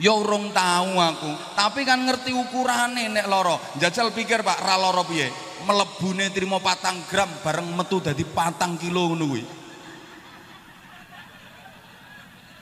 [0.00, 3.60] Ya urung tahu aku, tapi kan ngerti ukurane nek loro.
[3.76, 5.28] Jajal pikir Pak, ra loro piye?
[5.68, 9.44] Melebune trimo patang gram bareng metu dadi patang kilo ngono kuwi.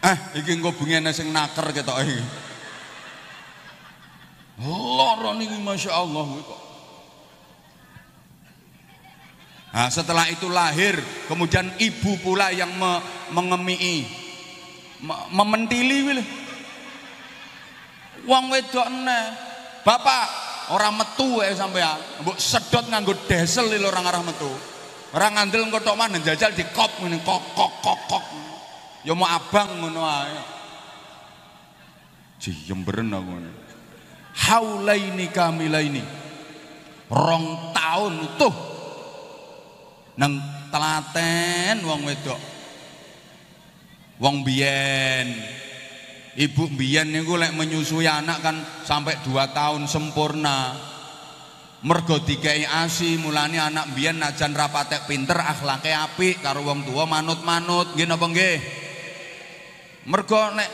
[0.01, 2.19] Eh, iki engko bengene sing naker ketok iki.
[4.67, 6.61] Loro niki Masya Allah kok.
[9.71, 10.99] Nah, setelah itu lahir,
[11.31, 12.99] kemudian ibu pula yang me
[13.31, 14.03] mengemii,
[14.99, 16.19] me mementili
[18.27, 19.25] wong wedok neh
[19.87, 20.27] bapak
[20.75, 21.99] orang metu ya sampean.
[22.27, 24.51] Mbok sedot nganggo desel lho orang arah metu.
[25.11, 28.25] Orang ngandel engko tok mana jajal di kop ngene kok kok kok kok.
[29.03, 30.39] Ya mau abang ngono ae.
[32.43, 33.51] Jemberen aku ngene.
[34.35, 36.03] Haulaini kamilaini.
[37.11, 38.70] Rong tahun utuh
[40.21, 40.37] nang
[40.69, 42.41] telaten wong wedok
[44.21, 45.33] wong biyen
[46.31, 48.57] Ibu mbiyen niku lek menyusui anak kan
[48.87, 50.79] sampai dua tahun sempurna.
[51.81, 57.99] Mergo dikei asi mulane anak mbiyen najan rapatek pinter akhlake apik karo wong tua manut-manut
[57.99, 58.57] nggih napa nggih.
[60.07, 60.71] Mergo nek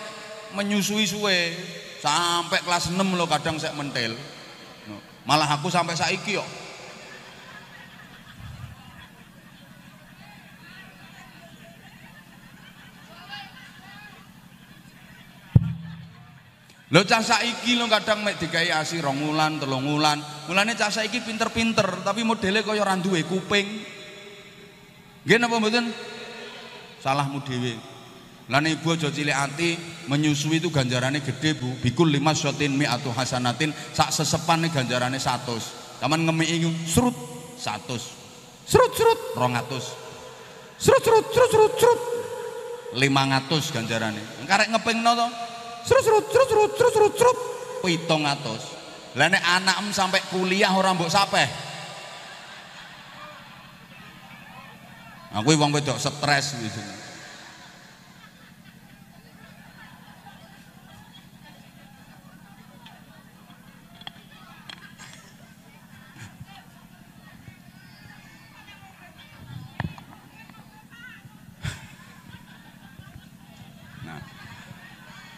[0.61, 1.57] menyusui suwe
[2.05, 4.12] sampai kelas 6 lo kadang saya mentel.
[5.24, 6.66] Malah aku sampai saiki kok
[16.97, 20.16] Lho cah saiki lho kadang mek dikai asi rong wulan, telung wulan.
[20.49, 23.68] Mulane cah saiki pinter-pinter, tapi modele kaya ora duwe kuping.
[25.28, 25.92] Nggih napa mboten?
[27.05, 27.76] Salahmu dhewe.
[28.49, 29.76] Lan ibu aja cilik ati,
[30.09, 31.68] menyusui itu ganjarannya gede Bu.
[31.84, 35.61] Bikul lima syotin mi atau hasanatin, sak sesepan nih ganjarannya satu.
[36.01, 37.12] Kaman ngemi itu serut
[37.61, 38.01] satu.
[38.64, 39.92] Serut serut rongatus.
[40.80, 42.01] Serut serut serut serut serut
[42.97, 44.49] lima ngatus ganjarannya.
[44.49, 45.26] Karek ngeping to
[45.87, 47.39] Serut serut serut serut serut serut serut.
[47.87, 48.74] Pitung atas.
[49.14, 51.49] Lainnya anak sampai kuliah ora mbok sapeh.
[55.37, 57.05] Aku wong wedok stres gitu.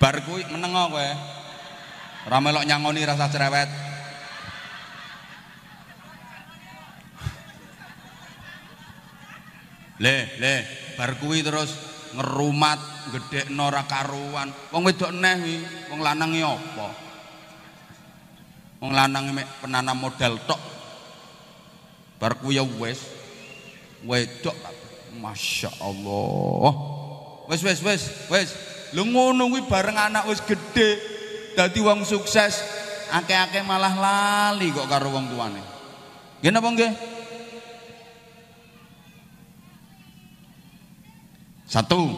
[0.08, 1.08] Bar kuwi menengo kowe.
[2.24, 3.68] Ora melok nyangoni rasa cerewet.
[10.00, 10.54] Le le
[10.96, 11.76] bar kuwi terus
[12.16, 12.80] ngerumat
[13.12, 14.48] gede ora karuan.
[14.72, 15.56] Wong wedok neh wi
[15.92, 16.88] wong lanang iki apa?
[18.80, 20.60] Wong lanang mek penanam modal tok.
[22.16, 23.04] Bar kuwi ya wis
[24.08, 24.56] wedok.
[25.20, 26.72] Masya Allah.
[27.52, 28.02] Wis wis wis
[28.32, 28.48] wis
[28.96, 30.96] Lu ngono kuwi bareng anak wis gede
[31.52, 32.62] dadi wong sukses,
[33.12, 35.62] akeh-akeh malah lali kok karo wong tuane.
[36.40, 36.92] Nggih napa nggih?
[41.68, 42.08] Satu,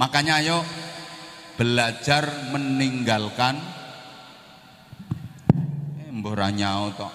[0.00, 0.64] makanya ayo
[1.60, 3.60] belajar meninggalkan
[6.00, 6.48] eh, mbah
[6.96, 7.12] tok.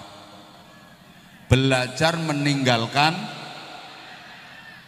[1.50, 3.18] Belajar meninggalkan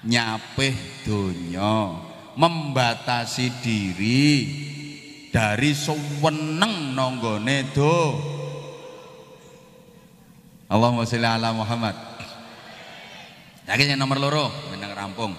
[0.05, 4.27] nyapeh donya membatasi diri
[5.31, 7.97] dari seweneng nonggone do.
[10.71, 11.95] Allahumma sholli ala Muhammad.
[13.67, 15.33] Yakin yang nomor loro menang rampung.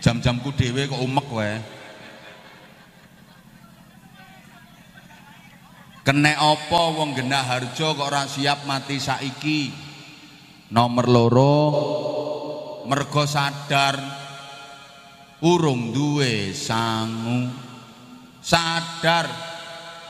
[0.00, 1.58] Jam-jamku dewe kok umek wae
[6.00, 9.68] Kene apa wong genah harjo kok ora siap mati saiki?
[10.72, 11.54] Nomor loro
[12.86, 13.96] mergo sadar
[15.44, 17.48] urung duwe sangu.
[18.40, 19.28] Sadar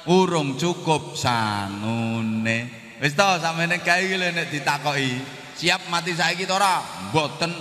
[0.06, 2.70] urung cukup sangune.
[3.00, 5.18] Wis to sampeyan kae iki nek ditakoki
[5.56, 6.78] siap mati saiki to ora?
[7.10, 7.52] Mboten.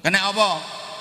[0.00, 0.50] Kena apa?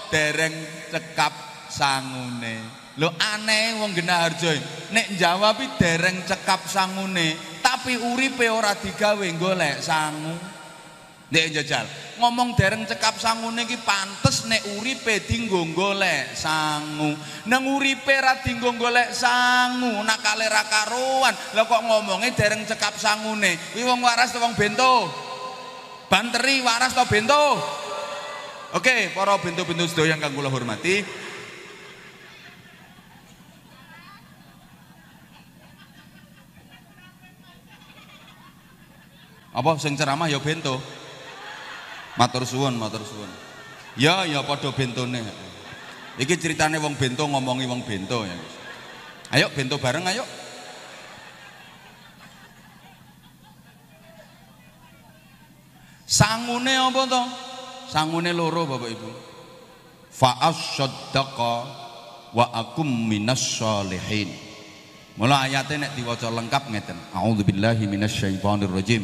[0.09, 0.55] Dereng
[0.89, 1.33] cekap
[1.69, 2.83] sangune.
[2.95, 4.55] Lho aneh wong genah harjo
[4.95, 10.54] nek jawab dereng cekap sangune tapi uripe ora digawe golek sangu
[11.25, 11.89] Nek jajal,
[12.21, 17.17] ngomong dereng cekap sangune iki pantes nek uripe dinggo golek sangu.
[17.49, 21.33] Nang uripe ra dinggo golek sangu, nak kale ra karuan.
[21.57, 23.57] Lah kok ngomonge dereng cekap sangune.
[23.73, 25.09] Kuwi wong waras to wong bento?
[26.05, 27.57] Banteri waras to bento?
[28.77, 30.99] Oke, para bento-bento sedaya yang kang kula hormati,
[39.55, 40.75] apa sing ceramah ya bento
[42.15, 43.27] Matur suwun, matur suwun.
[43.99, 45.19] Ya, ya padha bentone.
[46.15, 48.35] Iki ceritane wong bento ngomongi wong bento ya.
[49.35, 50.23] Ayo bento bareng ayo.
[56.07, 57.23] Sangune apa to?
[57.91, 59.11] Sangune loro Bapak Ibu.
[60.07, 61.53] Fa asyaddaqa
[62.31, 64.31] wa akum minas sholihin.
[65.19, 66.95] Mula ayatnya nek diwaca lengkap ngeten.
[67.11, 69.03] A'udzubillahi minasyaitonir rajim.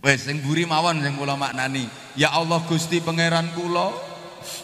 [0.00, 1.84] Wes sing buri mawon sing kula maknani.
[2.16, 3.92] Ya Allah Gusti pangeran kula.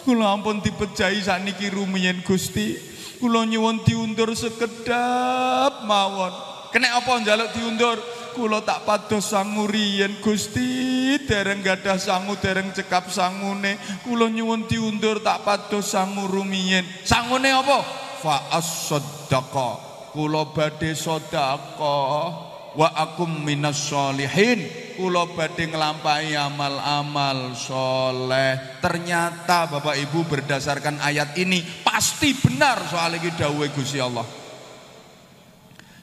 [0.08, 2.80] Kula ampun dipejahi sakniki rumiyin Gusti.
[3.20, 6.32] Kula nyuwun diundur sekedap mawon.
[6.72, 8.00] Kena apa njaluk diundur?
[8.32, 13.76] Kula tak pados sangu riyen Gusti, dereng gadah sangu dereng cekap sangune.
[14.04, 16.84] Kula nyuwun diundur tak pados sangu rumiyin.
[17.04, 17.84] Sangune apa?
[18.24, 19.84] Fa as-sadaqah.
[20.16, 22.56] Kula badhe sedekah.
[22.76, 28.80] wa akum minas solihin kula badhe nglampahi amal-amal soleh.
[28.80, 34.24] Ternyata Bapak Ibu berdasarkan ayat ini pasti benar soal iki dawuhe Gusti Allah.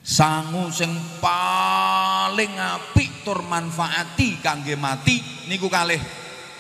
[0.04, 6.00] Sangu sing paling apik tur manfaati kangge mati niku kalih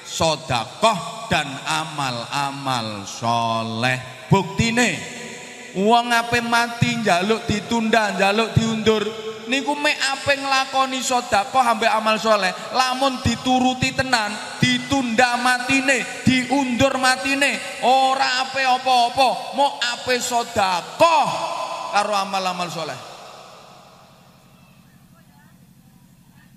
[0.03, 4.27] sodakoh dan amal-amal soleh.
[4.27, 4.89] Buktine
[5.77, 9.03] uang ape mati njaluk ditunda njaluk diundur
[9.53, 17.61] niku mek ape nglakoni sedekah ambek amal soleh lamun dituruti tenan ditunda matine diundur matine
[17.85, 21.29] ora ape apa-apa mau ape sedekah
[21.93, 23.13] karo amal-amal soleh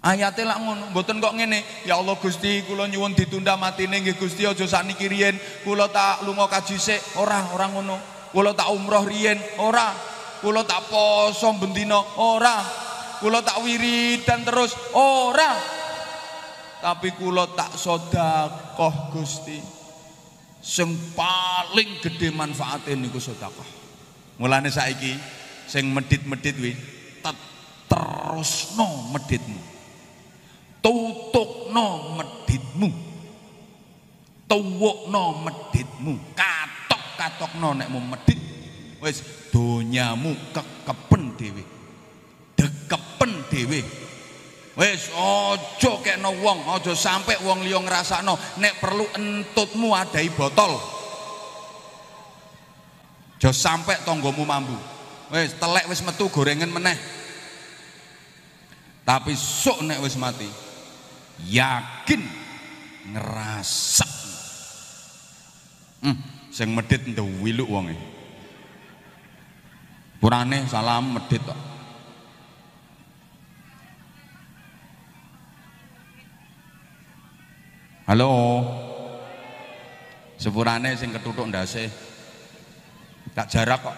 [0.07, 1.83] Ayate lak ngono, mboten kok ngene.
[1.83, 5.35] Ya Allah Gusti, kula nyuwun ditunda matine nggih Gusti aja sakniki riyen.
[5.67, 7.19] Kula tak lunga kaji sik.
[7.19, 7.99] Ora, ora ngono.
[8.31, 9.35] Kula tak umroh riyen.
[9.59, 9.91] Ora.
[10.39, 11.99] Kula tak poso bendina.
[12.23, 12.86] Ora.
[13.23, 14.77] Kula tak wiridan terus.
[14.97, 15.57] Ora.
[16.83, 19.59] Tapi kula tak sedekah Gusti.
[20.61, 23.69] Sing paling gede manfaate niku sedekah.
[24.37, 25.17] Mulane saiki
[25.67, 26.75] sing medit-medit kuwi
[27.87, 29.61] terusno meditmu
[30.83, 32.89] tutukno meditmu
[34.47, 38.39] tuwukno meditmu katok-katokno nek mau medit
[39.03, 41.63] wis donyamu kekepen dhewe
[42.87, 43.83] dekepen dhewe.
[44.77, 50.77] Wis aja kekno wong aja sampe wong liya ngrasakno nek perlu entutmu adai botol.
[53.37, 54.77] Aja sampe tanggamu mambu.
[55.33, 56.97] Wis telek wis metu gorengan meneh.
[59.07, 60.51] Tapi sok nek wis mati
[61.47, 62.23] yakin
[63.07, 64.09] ngerasa
[66.03, 66.17] hmm,
[66.53, 67.97] sing medit ndewilu wonge.
[70.21, 71.76] Purane salam medit kok
[78.07, 78.63] Halo.
[80.39, 81.91] Sepurane sing ketutuk ndase.
[83.35, 83.97] Tak jarak kok.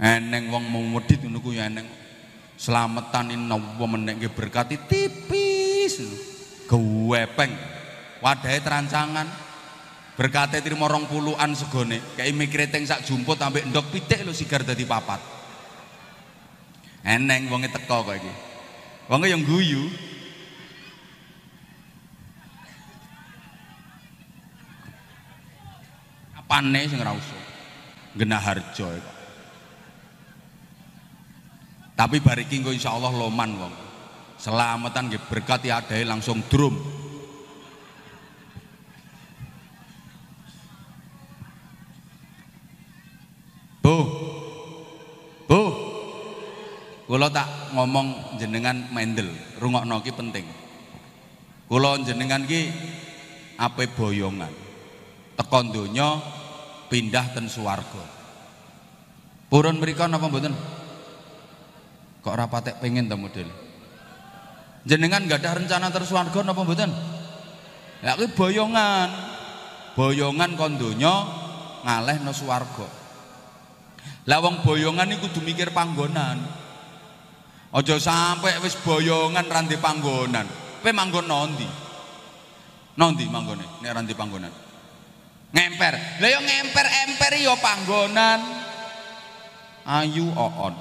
[0.00, 1.84] Eneng wong mau medit ngono ku ya eneng.
[2.56, 6.00] Selamatan nawa menek berkati tipis.
[6.64, 7.52] Gewepeng
[8.24, 9.28] wadai terancangan.
[10.16, 12.00] Berkati terima rong puluhan segone.
[12.16, 15.20] Kayak mikir teng sak jumput sampai ndok pitik lo sigar dadi papat.
[17.04, 18.32] Eneng wonge teko kok iki.
[19.12, 19.92] Wonge yang guyu
[26.52, 27.40] apane sing ora usah
[28.12, 29.16] genah harjo kok
[31.96, 33.74] tapi bariki engko insyaallah loman wong.
[34.34, 36.74] Selamatan nggih berkat ya adae langsung drum.
[43.78, 43.96] Bu.
[45.46, 45.62] Bu.
[47.06, 47.46] Kula tak
[47.76, 49.30] ngomong jenengan mendel,
[49.62, 50.48] rungokno ki penting.
[51.70, 52.66] Kula jenengan ki
[53.62, 54.50] ape boyongan.
[55.38, 56.41] Tekon donya
[56.92, 58.04] pindah ten swarga.
[59.48, 60.52] Purun mriku napa mboten?
[62.20, 63.48] Kok rapatek pengen ta model?
[64.84, 66.92] Jenengan gak ada rencana terus warga napa mboten?
[68.04, 69.08] Ya kuwi boyongan.
[69.96, 71.24] Boyongan kon donya
[71.80, 72.88] ngalehno swarga.
[74.28, 76.40] Lah wong boyongan iku kudu mikir panggonan.
[77.72, 80.44] Aja sampai wis boyongan ranti panggonan.
[80.84, 81.68] Kowe manggon nondi?
[82.92, 84.71] Nondi manggone nek ranti panggonan?
[85.52, 85.94] Ngemper.
[86.18, 88.40] Lah yo ngemper-emper yo panggonan.
[89.84, 90.74] Ayu oon.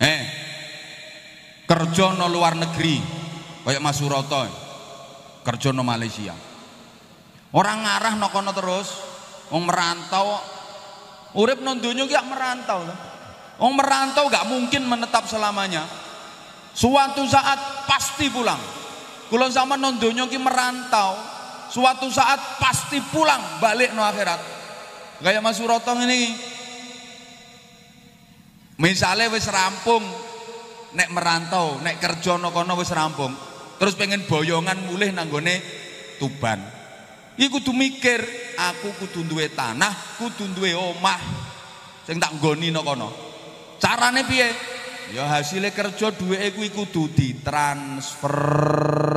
[0.00, 0.22] Eh,
[1.68, 3.04] kerja no luar negeri,
[3.68, 4.48] kayak Mas Suroto,
[5.44, 6.32] kerja no Malaysia.
[7.52, 8.88] Orang ngarah no kono terus,
[9.52, 10.40] wong merantau,
[11.36, 12.80] urip no dunia gak merantau.
[13.60, 15.84] Wong merantau gak mungkin menetap selamanya.
[16.72, 18.79] Suatu saat pasti pulang.
[19.30, 21.14] Kalau sama non dunia ki merantau,
[21.70, 24.42] suatu saat pasti pulang balik no akhirat.
[25.22, 26.34] Kayak Mas Suroto ini
[28.80, 30.00] Misalnya wis rampung
[30.96, 33.28] nek merantau, nek kerja no kono wis rampung,
[33.76, 35.60] terus pengen boyongan mulih nanggone
[36.16, 36.64] Tuban.
[37.36, 38.24] Iku kudu mikir,
[38.56, 41.20] aku kudu duwe tanah, kudu duwe omah
[42.08, 43.12] sing tak nggoni no kono.
[43.76, 44.48] Carane piye?
[45.12, 49.09] Ya hasilnya kerja duwe kuwi kudu ditransfer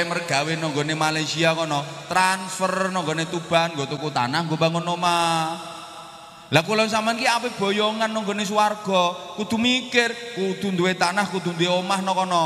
[0.00, 5.60] oleh mergawe nonggone Malaysia kono transfer nonggone Tuban nggo tuku tanah nggo bangun omah.
[6.48, 11.68] Lah kula sampean ki ape boyongan nonggone swarga kudu mikir kudu duwe tanah kudu duwe
[11.68, 12.44] omah no kono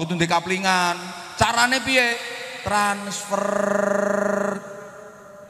[0.00, 0.96] kudu duwe kaplingan.
[1.36, 2.16] Carane piye?
[2.64, 3.44] Transfer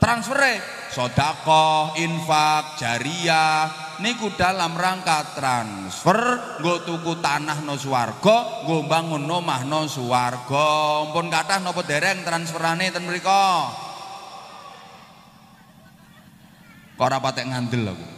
[0.03, 0.59] transfere
[0.91, 6.19] sodako, infak, jariah niku dalam rangka transfer
[6.59, 10.67] nggo tuku tanah no swarga nggo bangun omah no swarga.
[11.13, 13.43] Pun kathah napa dereng transferane ten mriku
[16.95, 18.09] kok ora patek ngandel aku?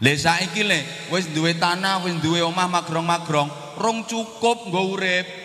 [0.00, 0.80] Le saiki le
[1.12, 5.39] wis duwe tanah, wis duwe omah magrong-magrong, rong cukup nggo urip.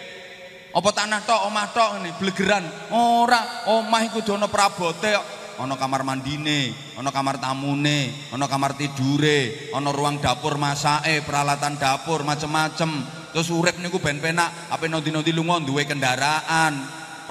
[0.76, 2.68] Apa tanah tok, omah tok ngene, blegeran.
[2.92, 5.16] Ora, omah iku ana prabote.
[5.56, 12.28] Ana kamar mandine, ana kamar tamune, ana kamar tidure, ana ruang dapur masake, peralatan dapur
[12.28, 12.92] macem-macem.
[13.32, 16.76] Terus urip niku ben penak, ape nondi-nondi lunga duwe kendaraan.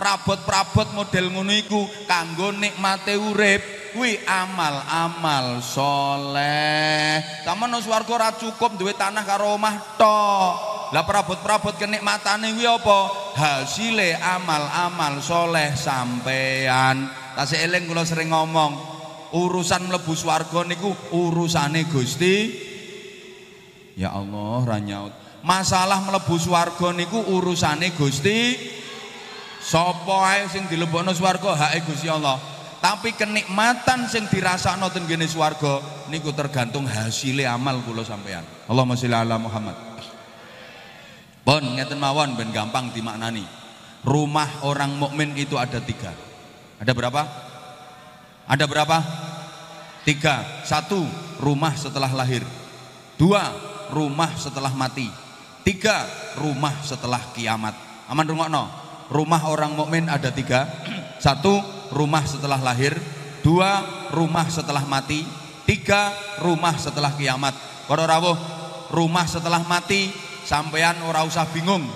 [0.00, 3.83] Prabot-prabot model ngono iku kanggo nikmate urip.
[3.94, 7.22] Kuwi amal-amal soleh.
[7.46, 10.54] Taman nang swarga ora cukup duwe tanah karo omah tok.
[10.90, 12.98] Lah perabot-perabot kenikmatane kuwi apa?
[13.38, 17.06] Hasile amal-amal soleh sampean.
[17.38, 18.74] Tasih eling kula sering ngomong,
[19.34, 22.50] urusan mlebu swarga niku urusane Gusti.
[23.94, 25.14] Ya Allah, ra nyaut.
[25.46, 28.58] Masalah mlebu swarga niku urusane Gusti.
[29.62, 32.53] Sapa ae sing dilebokno swarga hake Gusti Allah.
[32.84, 35.80] Tapi kenikmatan sing dirasakno ten kene swarga
[36.12, 38.44] niku tergantung hasile amal kula sampean.
[38.68, 39.72] Allahumma sholli ala Muhammad.
[41.48, 43.40] Bon, ngeten mawon ben gampang dimaknani.
[44.04, 46.12] Rumah orang mukmin itu ada tiga.
[46.76, 47.24] Ada berapa?
[48.44, 49.00] Ada berapa?
[50.04, 50.44] Tiga.
[50.68, 51.08] Satu,
[51.40, 52.44] rumah setelah lahir.
[53.16, 53.48] Dua,
[53.96, 55.08] rumah setelah mati.
[55.64, 56.04] Tiga,
[56.36, 57.72] rumah setelah kiamat.
[58.12, 58.68] Aman rungokno.
[59.08, 60.68] Rumah orang mukmin ada tiga.
[61.24, 62.98] Satu, rumah setelah lahir.
[63.46, 65.22] Dua, rumah setelah mati.
[65.64, 67.54] Tiga, rumah setelah kiamat.
[67.88, 68.36] Para rawuh,
[68.92, 70.12] rumah setelah mati
[70.44, 71.88] sampean ora usah bingung,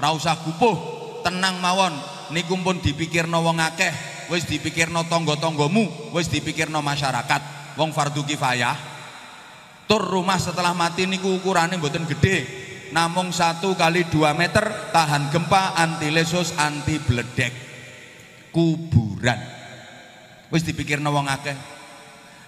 [0.00, 0.74] ora usah gupuh,
[1.22, 1.94] tenang mawon.
[2.34, 3.92] Niku pun dipikirno wong akeh,
[4.32, 7.76] wis dipikirno tangga-tanggamu, wis dipikirno masyarakat.
[7.78, 8.74] Wong fardu kifayah.
[9.86, 12.46] Tur rumah setelah mati niku ukurane mboten gede.
[12.92, 17.71] Namung satu kali dua meter tahan gempa anti lesus anti bledek
[18.52, 19.40] kuburan
[20.52, 21.72] wis dipikirno wong akeh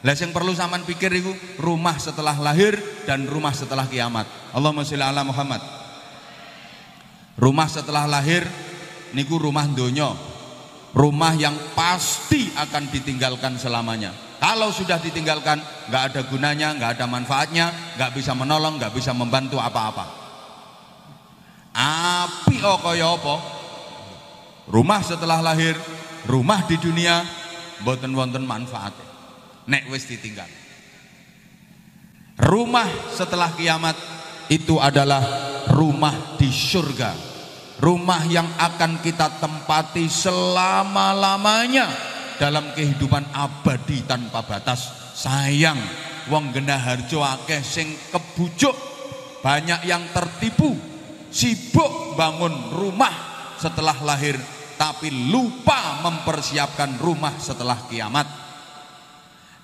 [0.04, 2.76] lah yang perlu zaman pikir itu rumah setelah lahir
[3.08, 4.28] dan rumah setelah kiamat.
[4.52, 5.64] Allahumma sholli ala Muhammad.
[7.40, 8.44] Rumah setelah lahir
[9.16, 10.12] niku rumah donya.
[10.92, 14.12] Rumah yang pasti akan ditinggalkan selamanya.
[14.44, 15.56] Kalau sudah ditinggalkan,
[15.88, 20.04] nggak ada gunanya, nggak ada manfaatnya, nggak bisa menolong, nggak bisa membantu apa-apa.
[21.74, 23.63] Api oh kaya apa?
[24.68, 25.76] Rumah setelah lahir,
[26.24, 27.24] rumah di dunia,
[27.84, 29.14] boten wonten manfaatnya
[29.68, 30.48] nek wis ditinggal.
[32.34, 33.94] Rumah setelah kiamat
[34.50, 35.22] itu adalah
[35.70, 37.14] rumah di surga.
[37.78, 41.90] Rumah yang akan kita tempati selama-lamanya
[42.38, 45.12] dalam kehidupan abadi tanpa batas.
[45.14, 45.78] Sayang
[46.26, 48.74] wong genah harjo akeh sing kebujuk,
[49.42, 50.74] banyak yang tertipu,
[51.30, 53.14] sibuk bangun rumah
[53.58, 54.34] setelah lahir
[54.74, 58.26] tapi lupa mempersiapkan rumah setelah kiamat.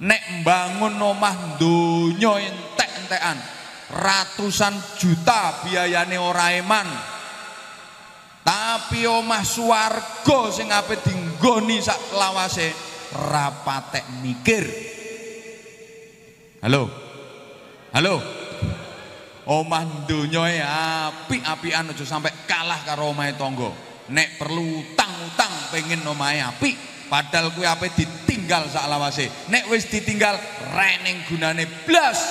[0.01, 3.37] Nek bangun omah donya entek-entekan
[3.93, 6.89] ratusan juta biayane ora eman.
[8.41, 12.73] Tapi omah swarga sing ape dinggoni sak lawase
[13.13, 14.65] rapatek mikir.
[16.65, 16.89] Halo?
[17.93, 18.17] Halo?
[19.45, 26.43] Omah donya e apik-apikan aja sampai kalah karo omahe tangga nek perlu utang-utang pengen omahe
[26.43, 29.27] apik Padahal kuwi ape ditinggal sak lawase.
[29.51, 30.39] Nek wis ditinggal
[30.79, 32.23] rening gunane blas.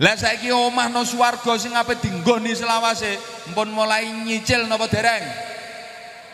[0.00, 3.20] Lah saiki omah no swarga sing ape dinggoni selawase,
[3.52, 5.24] mpun mulai nyicil napa dereng?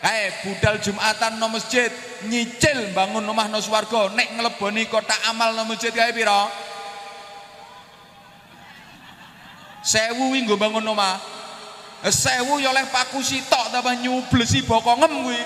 [0.03, 1.91] Kae budal Jumatan no masjid,
[2.27, 6.47] nyicil bangun omah no swarga, nek ngleboni kotak amal no masjid kae pira?
[9.83, 11.32] Sewu nggo bangun omah.
[12.11, 15.41] Sewu ya oleh paku sitok tambah nyublesi bokongem kuwi.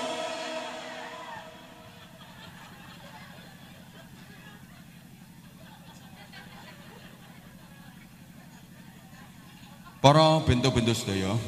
[10.02, 11.38] Para bentuk-bentuk sedaya.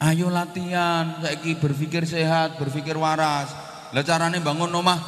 [0.00, 3.48] Ayo latihan, saiki berpikir sehat, berpikir waras.
[3.92, 5.00] Lah carane bangun omah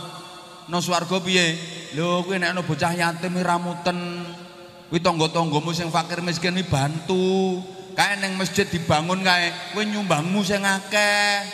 [0.68, 1.56] no swarga piye?
[1.96, 4.24] Lho kuwi nek ana bocah yatim ramuten,
[4.96, 7.60] kuwi tangga-tanggamu sing fakir miskin iki bantu.
[7.92, 11.44] Kae ning masjid dibangun kae, kowe nyumbangmu sing akeh.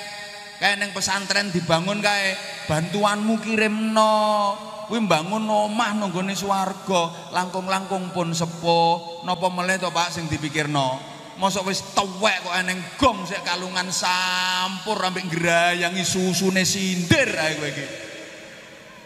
[0.62, 2.38] kae ning pesantren dibangun kae
[2.70, 4.54] bantuanmu kirimno.
[4.86, 7.34] Kuwi mbangun omah nang gone swarga.
[7.34, 9.26] Langkung-langkung pun sepuh.
[9.26, 11.02] Napa meleh to Pak sing dipikirno?
[11.42, 17.66] Mosok wis tuwek kok eneng gong sik kalungan sampur ambek ngrayangi susune sindir ae kowe
[17.66, 17.86] iki.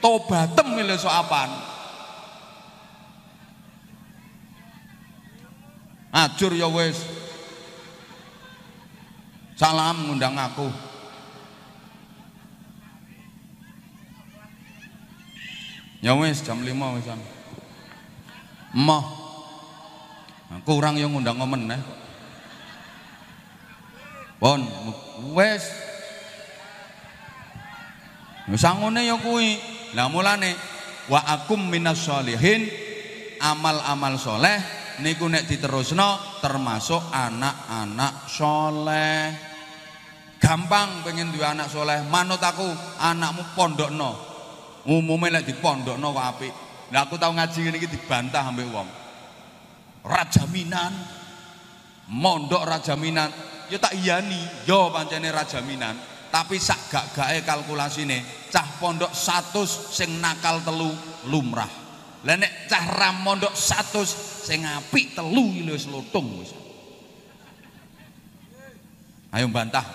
[0.04, 1.75] Tobatem lho sok apaan
[6.16, 7.04] ajur ya wis
[9.60, 10.68] salam ngundang aku
[16.06, 17.08] Ya wis jam 5 wis.
[18.70, 19.04] Emoh.
[20.62, 21.82] Kurang yang ngundang ngomen eh.
[24.38, 24.62] Pon.
[25.34, 25.66] Wis
[28.54, 29.58] sangune ya kuwi.
[29.98, 30.54] Lah mulane
[31.10, 32.70] wa akum minas sholihin
[33.42, 34.62] amal-amal soleh
[35.02, 39.20] niku nek diterusno termasuk anak-anak soleh.
[40.36, 42.04] Gampang pengen duwe anak soleh.
[42.06, 42.66] Manut aku
[43.00, 44.12] anakmu pondokno.
[44.86, 46.54] Umumnya lek di pondokno kok apik.
[46.94, 48.88] Lah aku tau ngaji iki dibantah ambek wong.
[50.06, 50.92] Rajaminan
[52.06, 53.30] mondok rajaminan
[53.66, 55.98] ya tak iyani yo pancene rajaminan
[56.30, 60.94] tapi sak gak gae kalkulasine cah pondok 100 sing nakal telu
[61.26, 61.85] lumrah
[62.26, 64.02] lah nek cah ram mondok 100
[64.42, 66.50] sing apik telu wis lutung wis
[69.30, 69.86] ayo bantah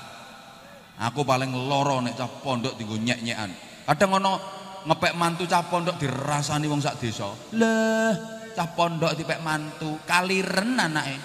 [0.96, 3.52] aku paling loro nek cah pondok dienggo nyek-nyekan
[3.84, 7.30] kadang ono ngepek mantu cah pondok dirasani wong sak desa.
[7.54, 8.14] Leh,
[8.58, 11.18] cah pondok dipek mantu, kaliren anake.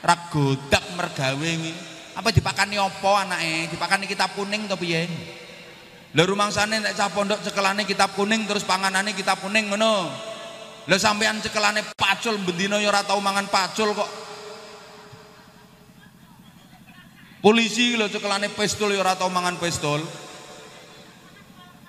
[0.00, 1.52] Ra godak mergawe.
[2.16, 3.74] Apa dipakani apa anake?
[3.74, 5.04] Dipakani kitab kuning to piye?
[6.16, 10.08] Lah rumangsane nek cah pondok cekelane kitab kuning terus panganane kitab kuning ngono.
[10.86, 14.10] Lah sampean cekelane pacul bendina ya ora mangan pacul kok.
[17.42, 19.98] Polisi lho cekelane pistol ya ora tau mangan pistol.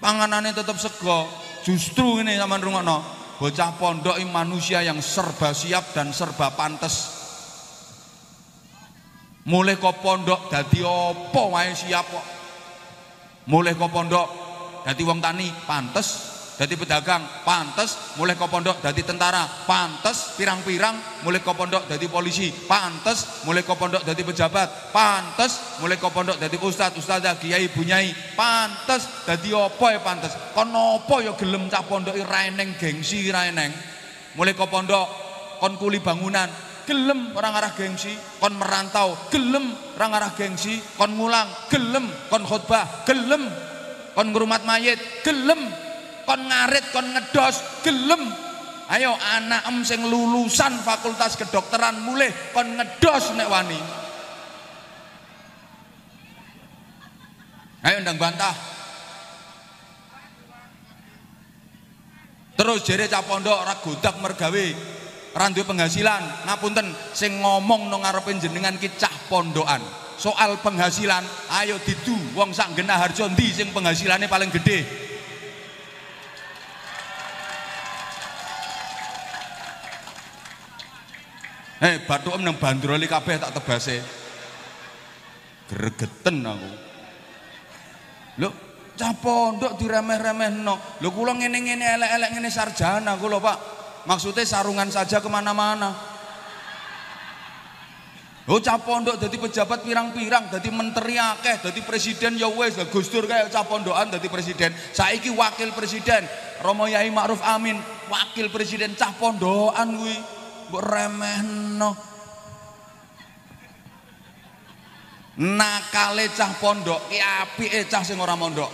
[0.02, 1.26] Panganannya tetap sego
[1.66, 3.02] justru ini sama rungokno
[3.38, 7.18] bocah pondok ini manusia yang serba siap dan serba pantas
[9.48, 12.26] mulai kok pondok dadi opo wae siap kok.
[13.48, 14.28] Mulai kok pondok
[14.84, 19.46] dadi wong tani pantas Dadi pedagang pantes, mulai ke pondok dadi tentara.
[19.70, 22.50] Pantes, pirang-pirang mulai ke pondok dadi polisi.
[22.50, 24.90] Pantes, mulai ke pondok dadi pejabat.
[24.90, 28.10] Pantes, mulai ke pondok dadi ustad, ustazah, kiai, bunyai.
[28.34, 30.34] Pantes, dadi apa ya pantes.
[30.58, 33.70] Kon apa ya gelem cah pondok raeneng gengsi raeneng.
[34.34, 35.06] Mulai ke pondok
[35.62, 36.50] kon kuli bangunan.
[36.90, 39.14] Gelem orang arah gengsi kon merantau.
[39.30, 41.70] Gelem orang arah gengsi kon ngulang.
[41.70, 43.06] Gelem kon khutbah.
[43.06, 43.46] Gelem
[44.18, 44.98] kon ngurumat mayit.
[45.22, 45.86] Gelem
[46.28, 47.56] kon ngarit kon ngedos
[47.88, 48.28] gelem.
[48.88, 53.80] Ayo anak em sing lulusan fakultas kedokteran mulai kon ngedos nek wani.
[57.88, 58.56] Ayo ndang bantah.
[62.60, 64.66] Terus jere cah pondok ora godak mergawe.
[65.38, 66.50] Ora penghasilan.
[66.50, 69.80] Ngapunten sing ngomong nang ngarepe jenengan ki cah pondokan.
[70.18, 71.24] Soal penghasilan
[71.62, 72.18] ayo didu.
[72.36, 75.07] Wong sak genah harjo ndi sing penghasilannya paling gede
[81.78, 84.02] Eh, em nang bandroli kabeh tak tebase.
[85.70, 86.72] Gregeten aku.
[88.42, 88.50] Lho,
[88.98, 91.02] cah pondok diremeh-remehno.
[91.02, 93.58] Lho kula ngene-ngene elek-elek ngene sarjana kula, Pak.
[94.10, 96.18] Maksudnya sarungan saja ke mana-mana.
[98.48, 103.28] Oh cah pondok jadi pejabat pirang-pirang, jadi menteri akeh, jadi presiden ya wes, Gus Dur
[103.28, 104.72] kayak cah jadi presiden.
[104.96, 106.24] Saiki wakil presiden,
[106.64, 107.76] Romo Yai Ma'ruf Amin,
[108.08, 110.00] wakil presiden cah pondokan
[110.70, 111.92] mbok remehno.
[115.38, 118.72] Nakale cah pondok ki apike cah sing ora mondok.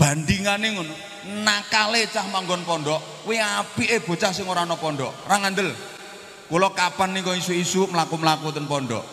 [0.00, 0.94] Bandingane ngono
[1.44, 5.28] nakale cah manggon pondok kuwi apike bocah sing ora ana pondok.
[5.28, 5.70] Ora ngandel.
[6.50, 9.04] Kula kapan niku isu-isu mlaku-mlaku ten pondok?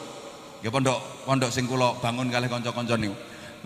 [0.64, 3.14] Nggih pondok pondok sing kula bangun kalih kanca-kanca niku.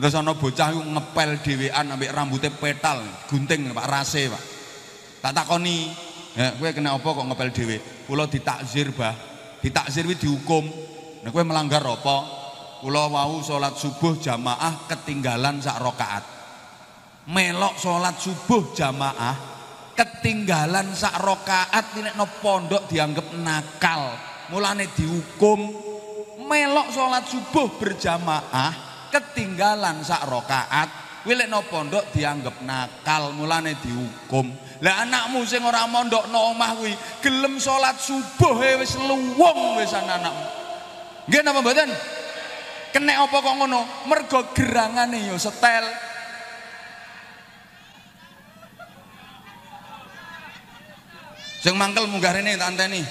[0.02, 4.44] Terus ana bocah ngepel dhewean ambek rambutnya petal gunting Pak rase Pak.
[5.22, 5.94] Tak takoni
[6.32, 7.78] Ya, kowe kena apa kok ngepel dhewe?
[8.08, 9.12] Kula ditakzir, Bah.
[9.60, 10.64] Ditakzir kuwi dihukum.
[11.22, 12.18] Nek kowe melanggar apa?
[12.82, 16.24] Kula wau salat subuh jamaah ketinggalan sak rakaat.
[17.30, 19.38] Melok salat subuh jamaah
[19.94, 24.18] ketinggalan sak rakaat nek no pondok dianggap nakal.
[24.50, 25.62] Mulane dihukum
[26.42, 28.74] melok salat subuh berjamaah
[29.14, 30.90] ketinggalan sak rakaat.
[31.22, 34.50] Kuwi no pondok dianggap nakal, mulane dihukum.
[34.82, 40.46] Lah anakmu sing ora mondokno omah kuwi gelem salat subuh e wis luwung wis anakmu.
[41.30, 41.90] Nggih napa mboten?
[42.90, 43.82] Kenek apa kok ngono?
[44.10, 45.86] Mergo gerangane yo setel.
[51.62, 53.06] Sing mangkel munggah rene tak anteni.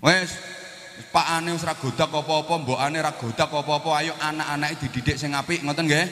[0.00, 0.32] Wes,
[1.10, 5.86] pakane wis ra godak apa-apa, mbokane ra godak apa-apa, ayo anak-anake dididik sing apik, ngoten
[5.90, 6.06] nggih?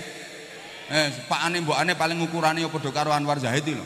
[0.88, 3.84] Eh, pakane mbokane paling ukurane ya padha karo Anwar Zahid lho.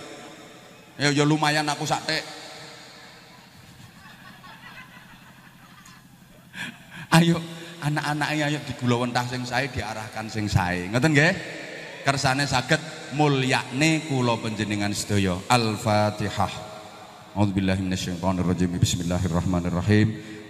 [0.96, 2.22] Ya ya lumayan aku saktek.
[7.16, 7.40] Ayo
[7.82, 10.86] anak-anaknya ayo digula wentah sing sae diarahkan sing sae.
[10.92, 11.34] Ngoten nggih?
[12.06, 12.78] Kersane saged
[13.18, 15.34] mulyakne kula panjenengan sedaya.
[15.50, 16.70] Al-Fatihah.
[17.32, 18.76] A'udzubillahi minasyaitonirrajim.
[18.76, 20.08] Bismillahirrahmanirrahim.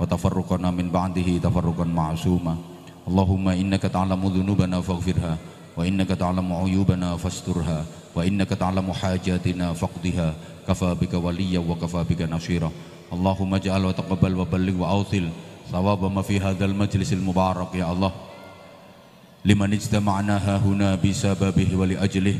[0.00, 2.56] وتفرقنا من بعده تفرقا معصوما.
[3.08, 5.36] اللهم إنك تعلم ذنوبنا فاغفرها
[5.76, 7.84] وإنك تعلم عيوبنا فاسترها
[8.16, 10.34] وإنك تعلم حاجاتنا فاقضها.
[10.68, 12.70] كفى بك وليا وكفى بك نصيرا.
[13.12, 15.28] اللهم اجعل وتقبل وبلغ وأوصل
[15.72, 18.12] ثواب ما في هذا المجلس المبارك يا الله.
[19.44, 22.38] لمن اجتمعنا ها هنا بسببه ولأجله.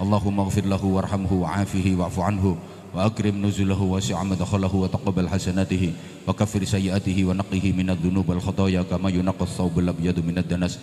[0.00, 2.56] اللهم اغفر له وارحمه وعافه واعف عنه.
[2.94, 5.92] وأكرم نزله واسع مدخله وتقبل حسناته
[6.28, 10.78] وكفر سيئاته ونقه من الذنوب والخطايا كما ينقى الثوب الأبيض من الدنس.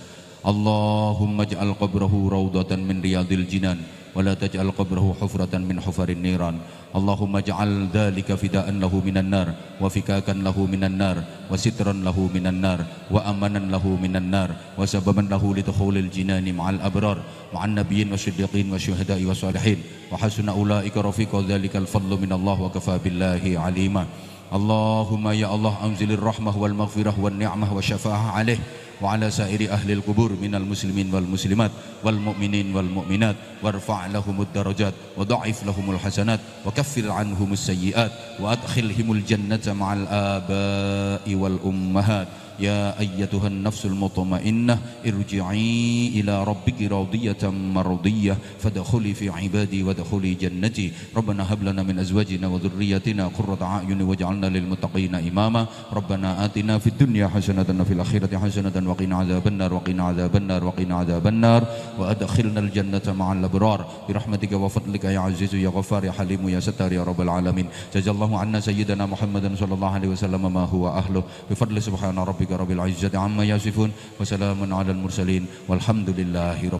[0.47, 3.77] اللهم اجعل قبره روضة من رياض الجنان.
[4.15, 6.55] ولا تجعل قبره حفرة من حفر النيران.
[6.95, 9.47] اللهم اجعل ذلك فداء له من النار
[9.81, 11.17] وفكاكا له من النار
[11.51, 12.79] وسترا له من النار
[13.11, 17.17] وأمنا له من النار وسببا له لدخول الجنان مع الأبرار
[17.53, 19.79] مع النبيين والصديقين والشهداء والصالحين.
[20.11, 24.05] وحسن أولئك رفيق ذلك الفضل من الله وكفى بالله عليما.
[24.47, 28.59] اللهم يا الله أنزل الرحمة والمغفرة والنعمة والشفاعة عليه.
[29.01, 31.71] وعلى سائر أهل القبور من المسلمين والمسلمات
[32.03, 41.35] والمؤمنين والمؤمنات وارفع لهم الدرجات وضعف لهم الحسنات وكفر عنهم السيئات وأدخلهم الجنة مع الآباء
[41.35, 42.27] والأمهات.
[42.59, 50.91] يا أيتها النفس المطمئنة ارجعي إلى ربك راضية مرضية فادخلي في عبادي وادخلي جنتي.
[51.15, 55.65] ربنا هب لنا من أزواجنا وذريتنا قرة أعين واجعلنا للمتقين إماما.
[55.93, 60.95] ربنا آتنا في الدنيا حسنة وفي الآخرة حسنة وقنا عذاب النار وقنا عذاب النار وقنا
[60.95, 61.67] عذاب النار.
[61.99, 63.87] وأدخلنا الجنة مع الأبرار.
[64.09, 67.67] برحمتك وفضلك يا عزيز يا غفار يا حليم يا ستار يا رب العالمين.
[67.95, 71.23] جزا الله عنا سيدنا محمد صلى الله عليه وسلم ما هو أهله.
[71.51, 76.70] بفضل سبحان ربك رب العزة عما يصفون وسلام على المرسلين والحمد لله رب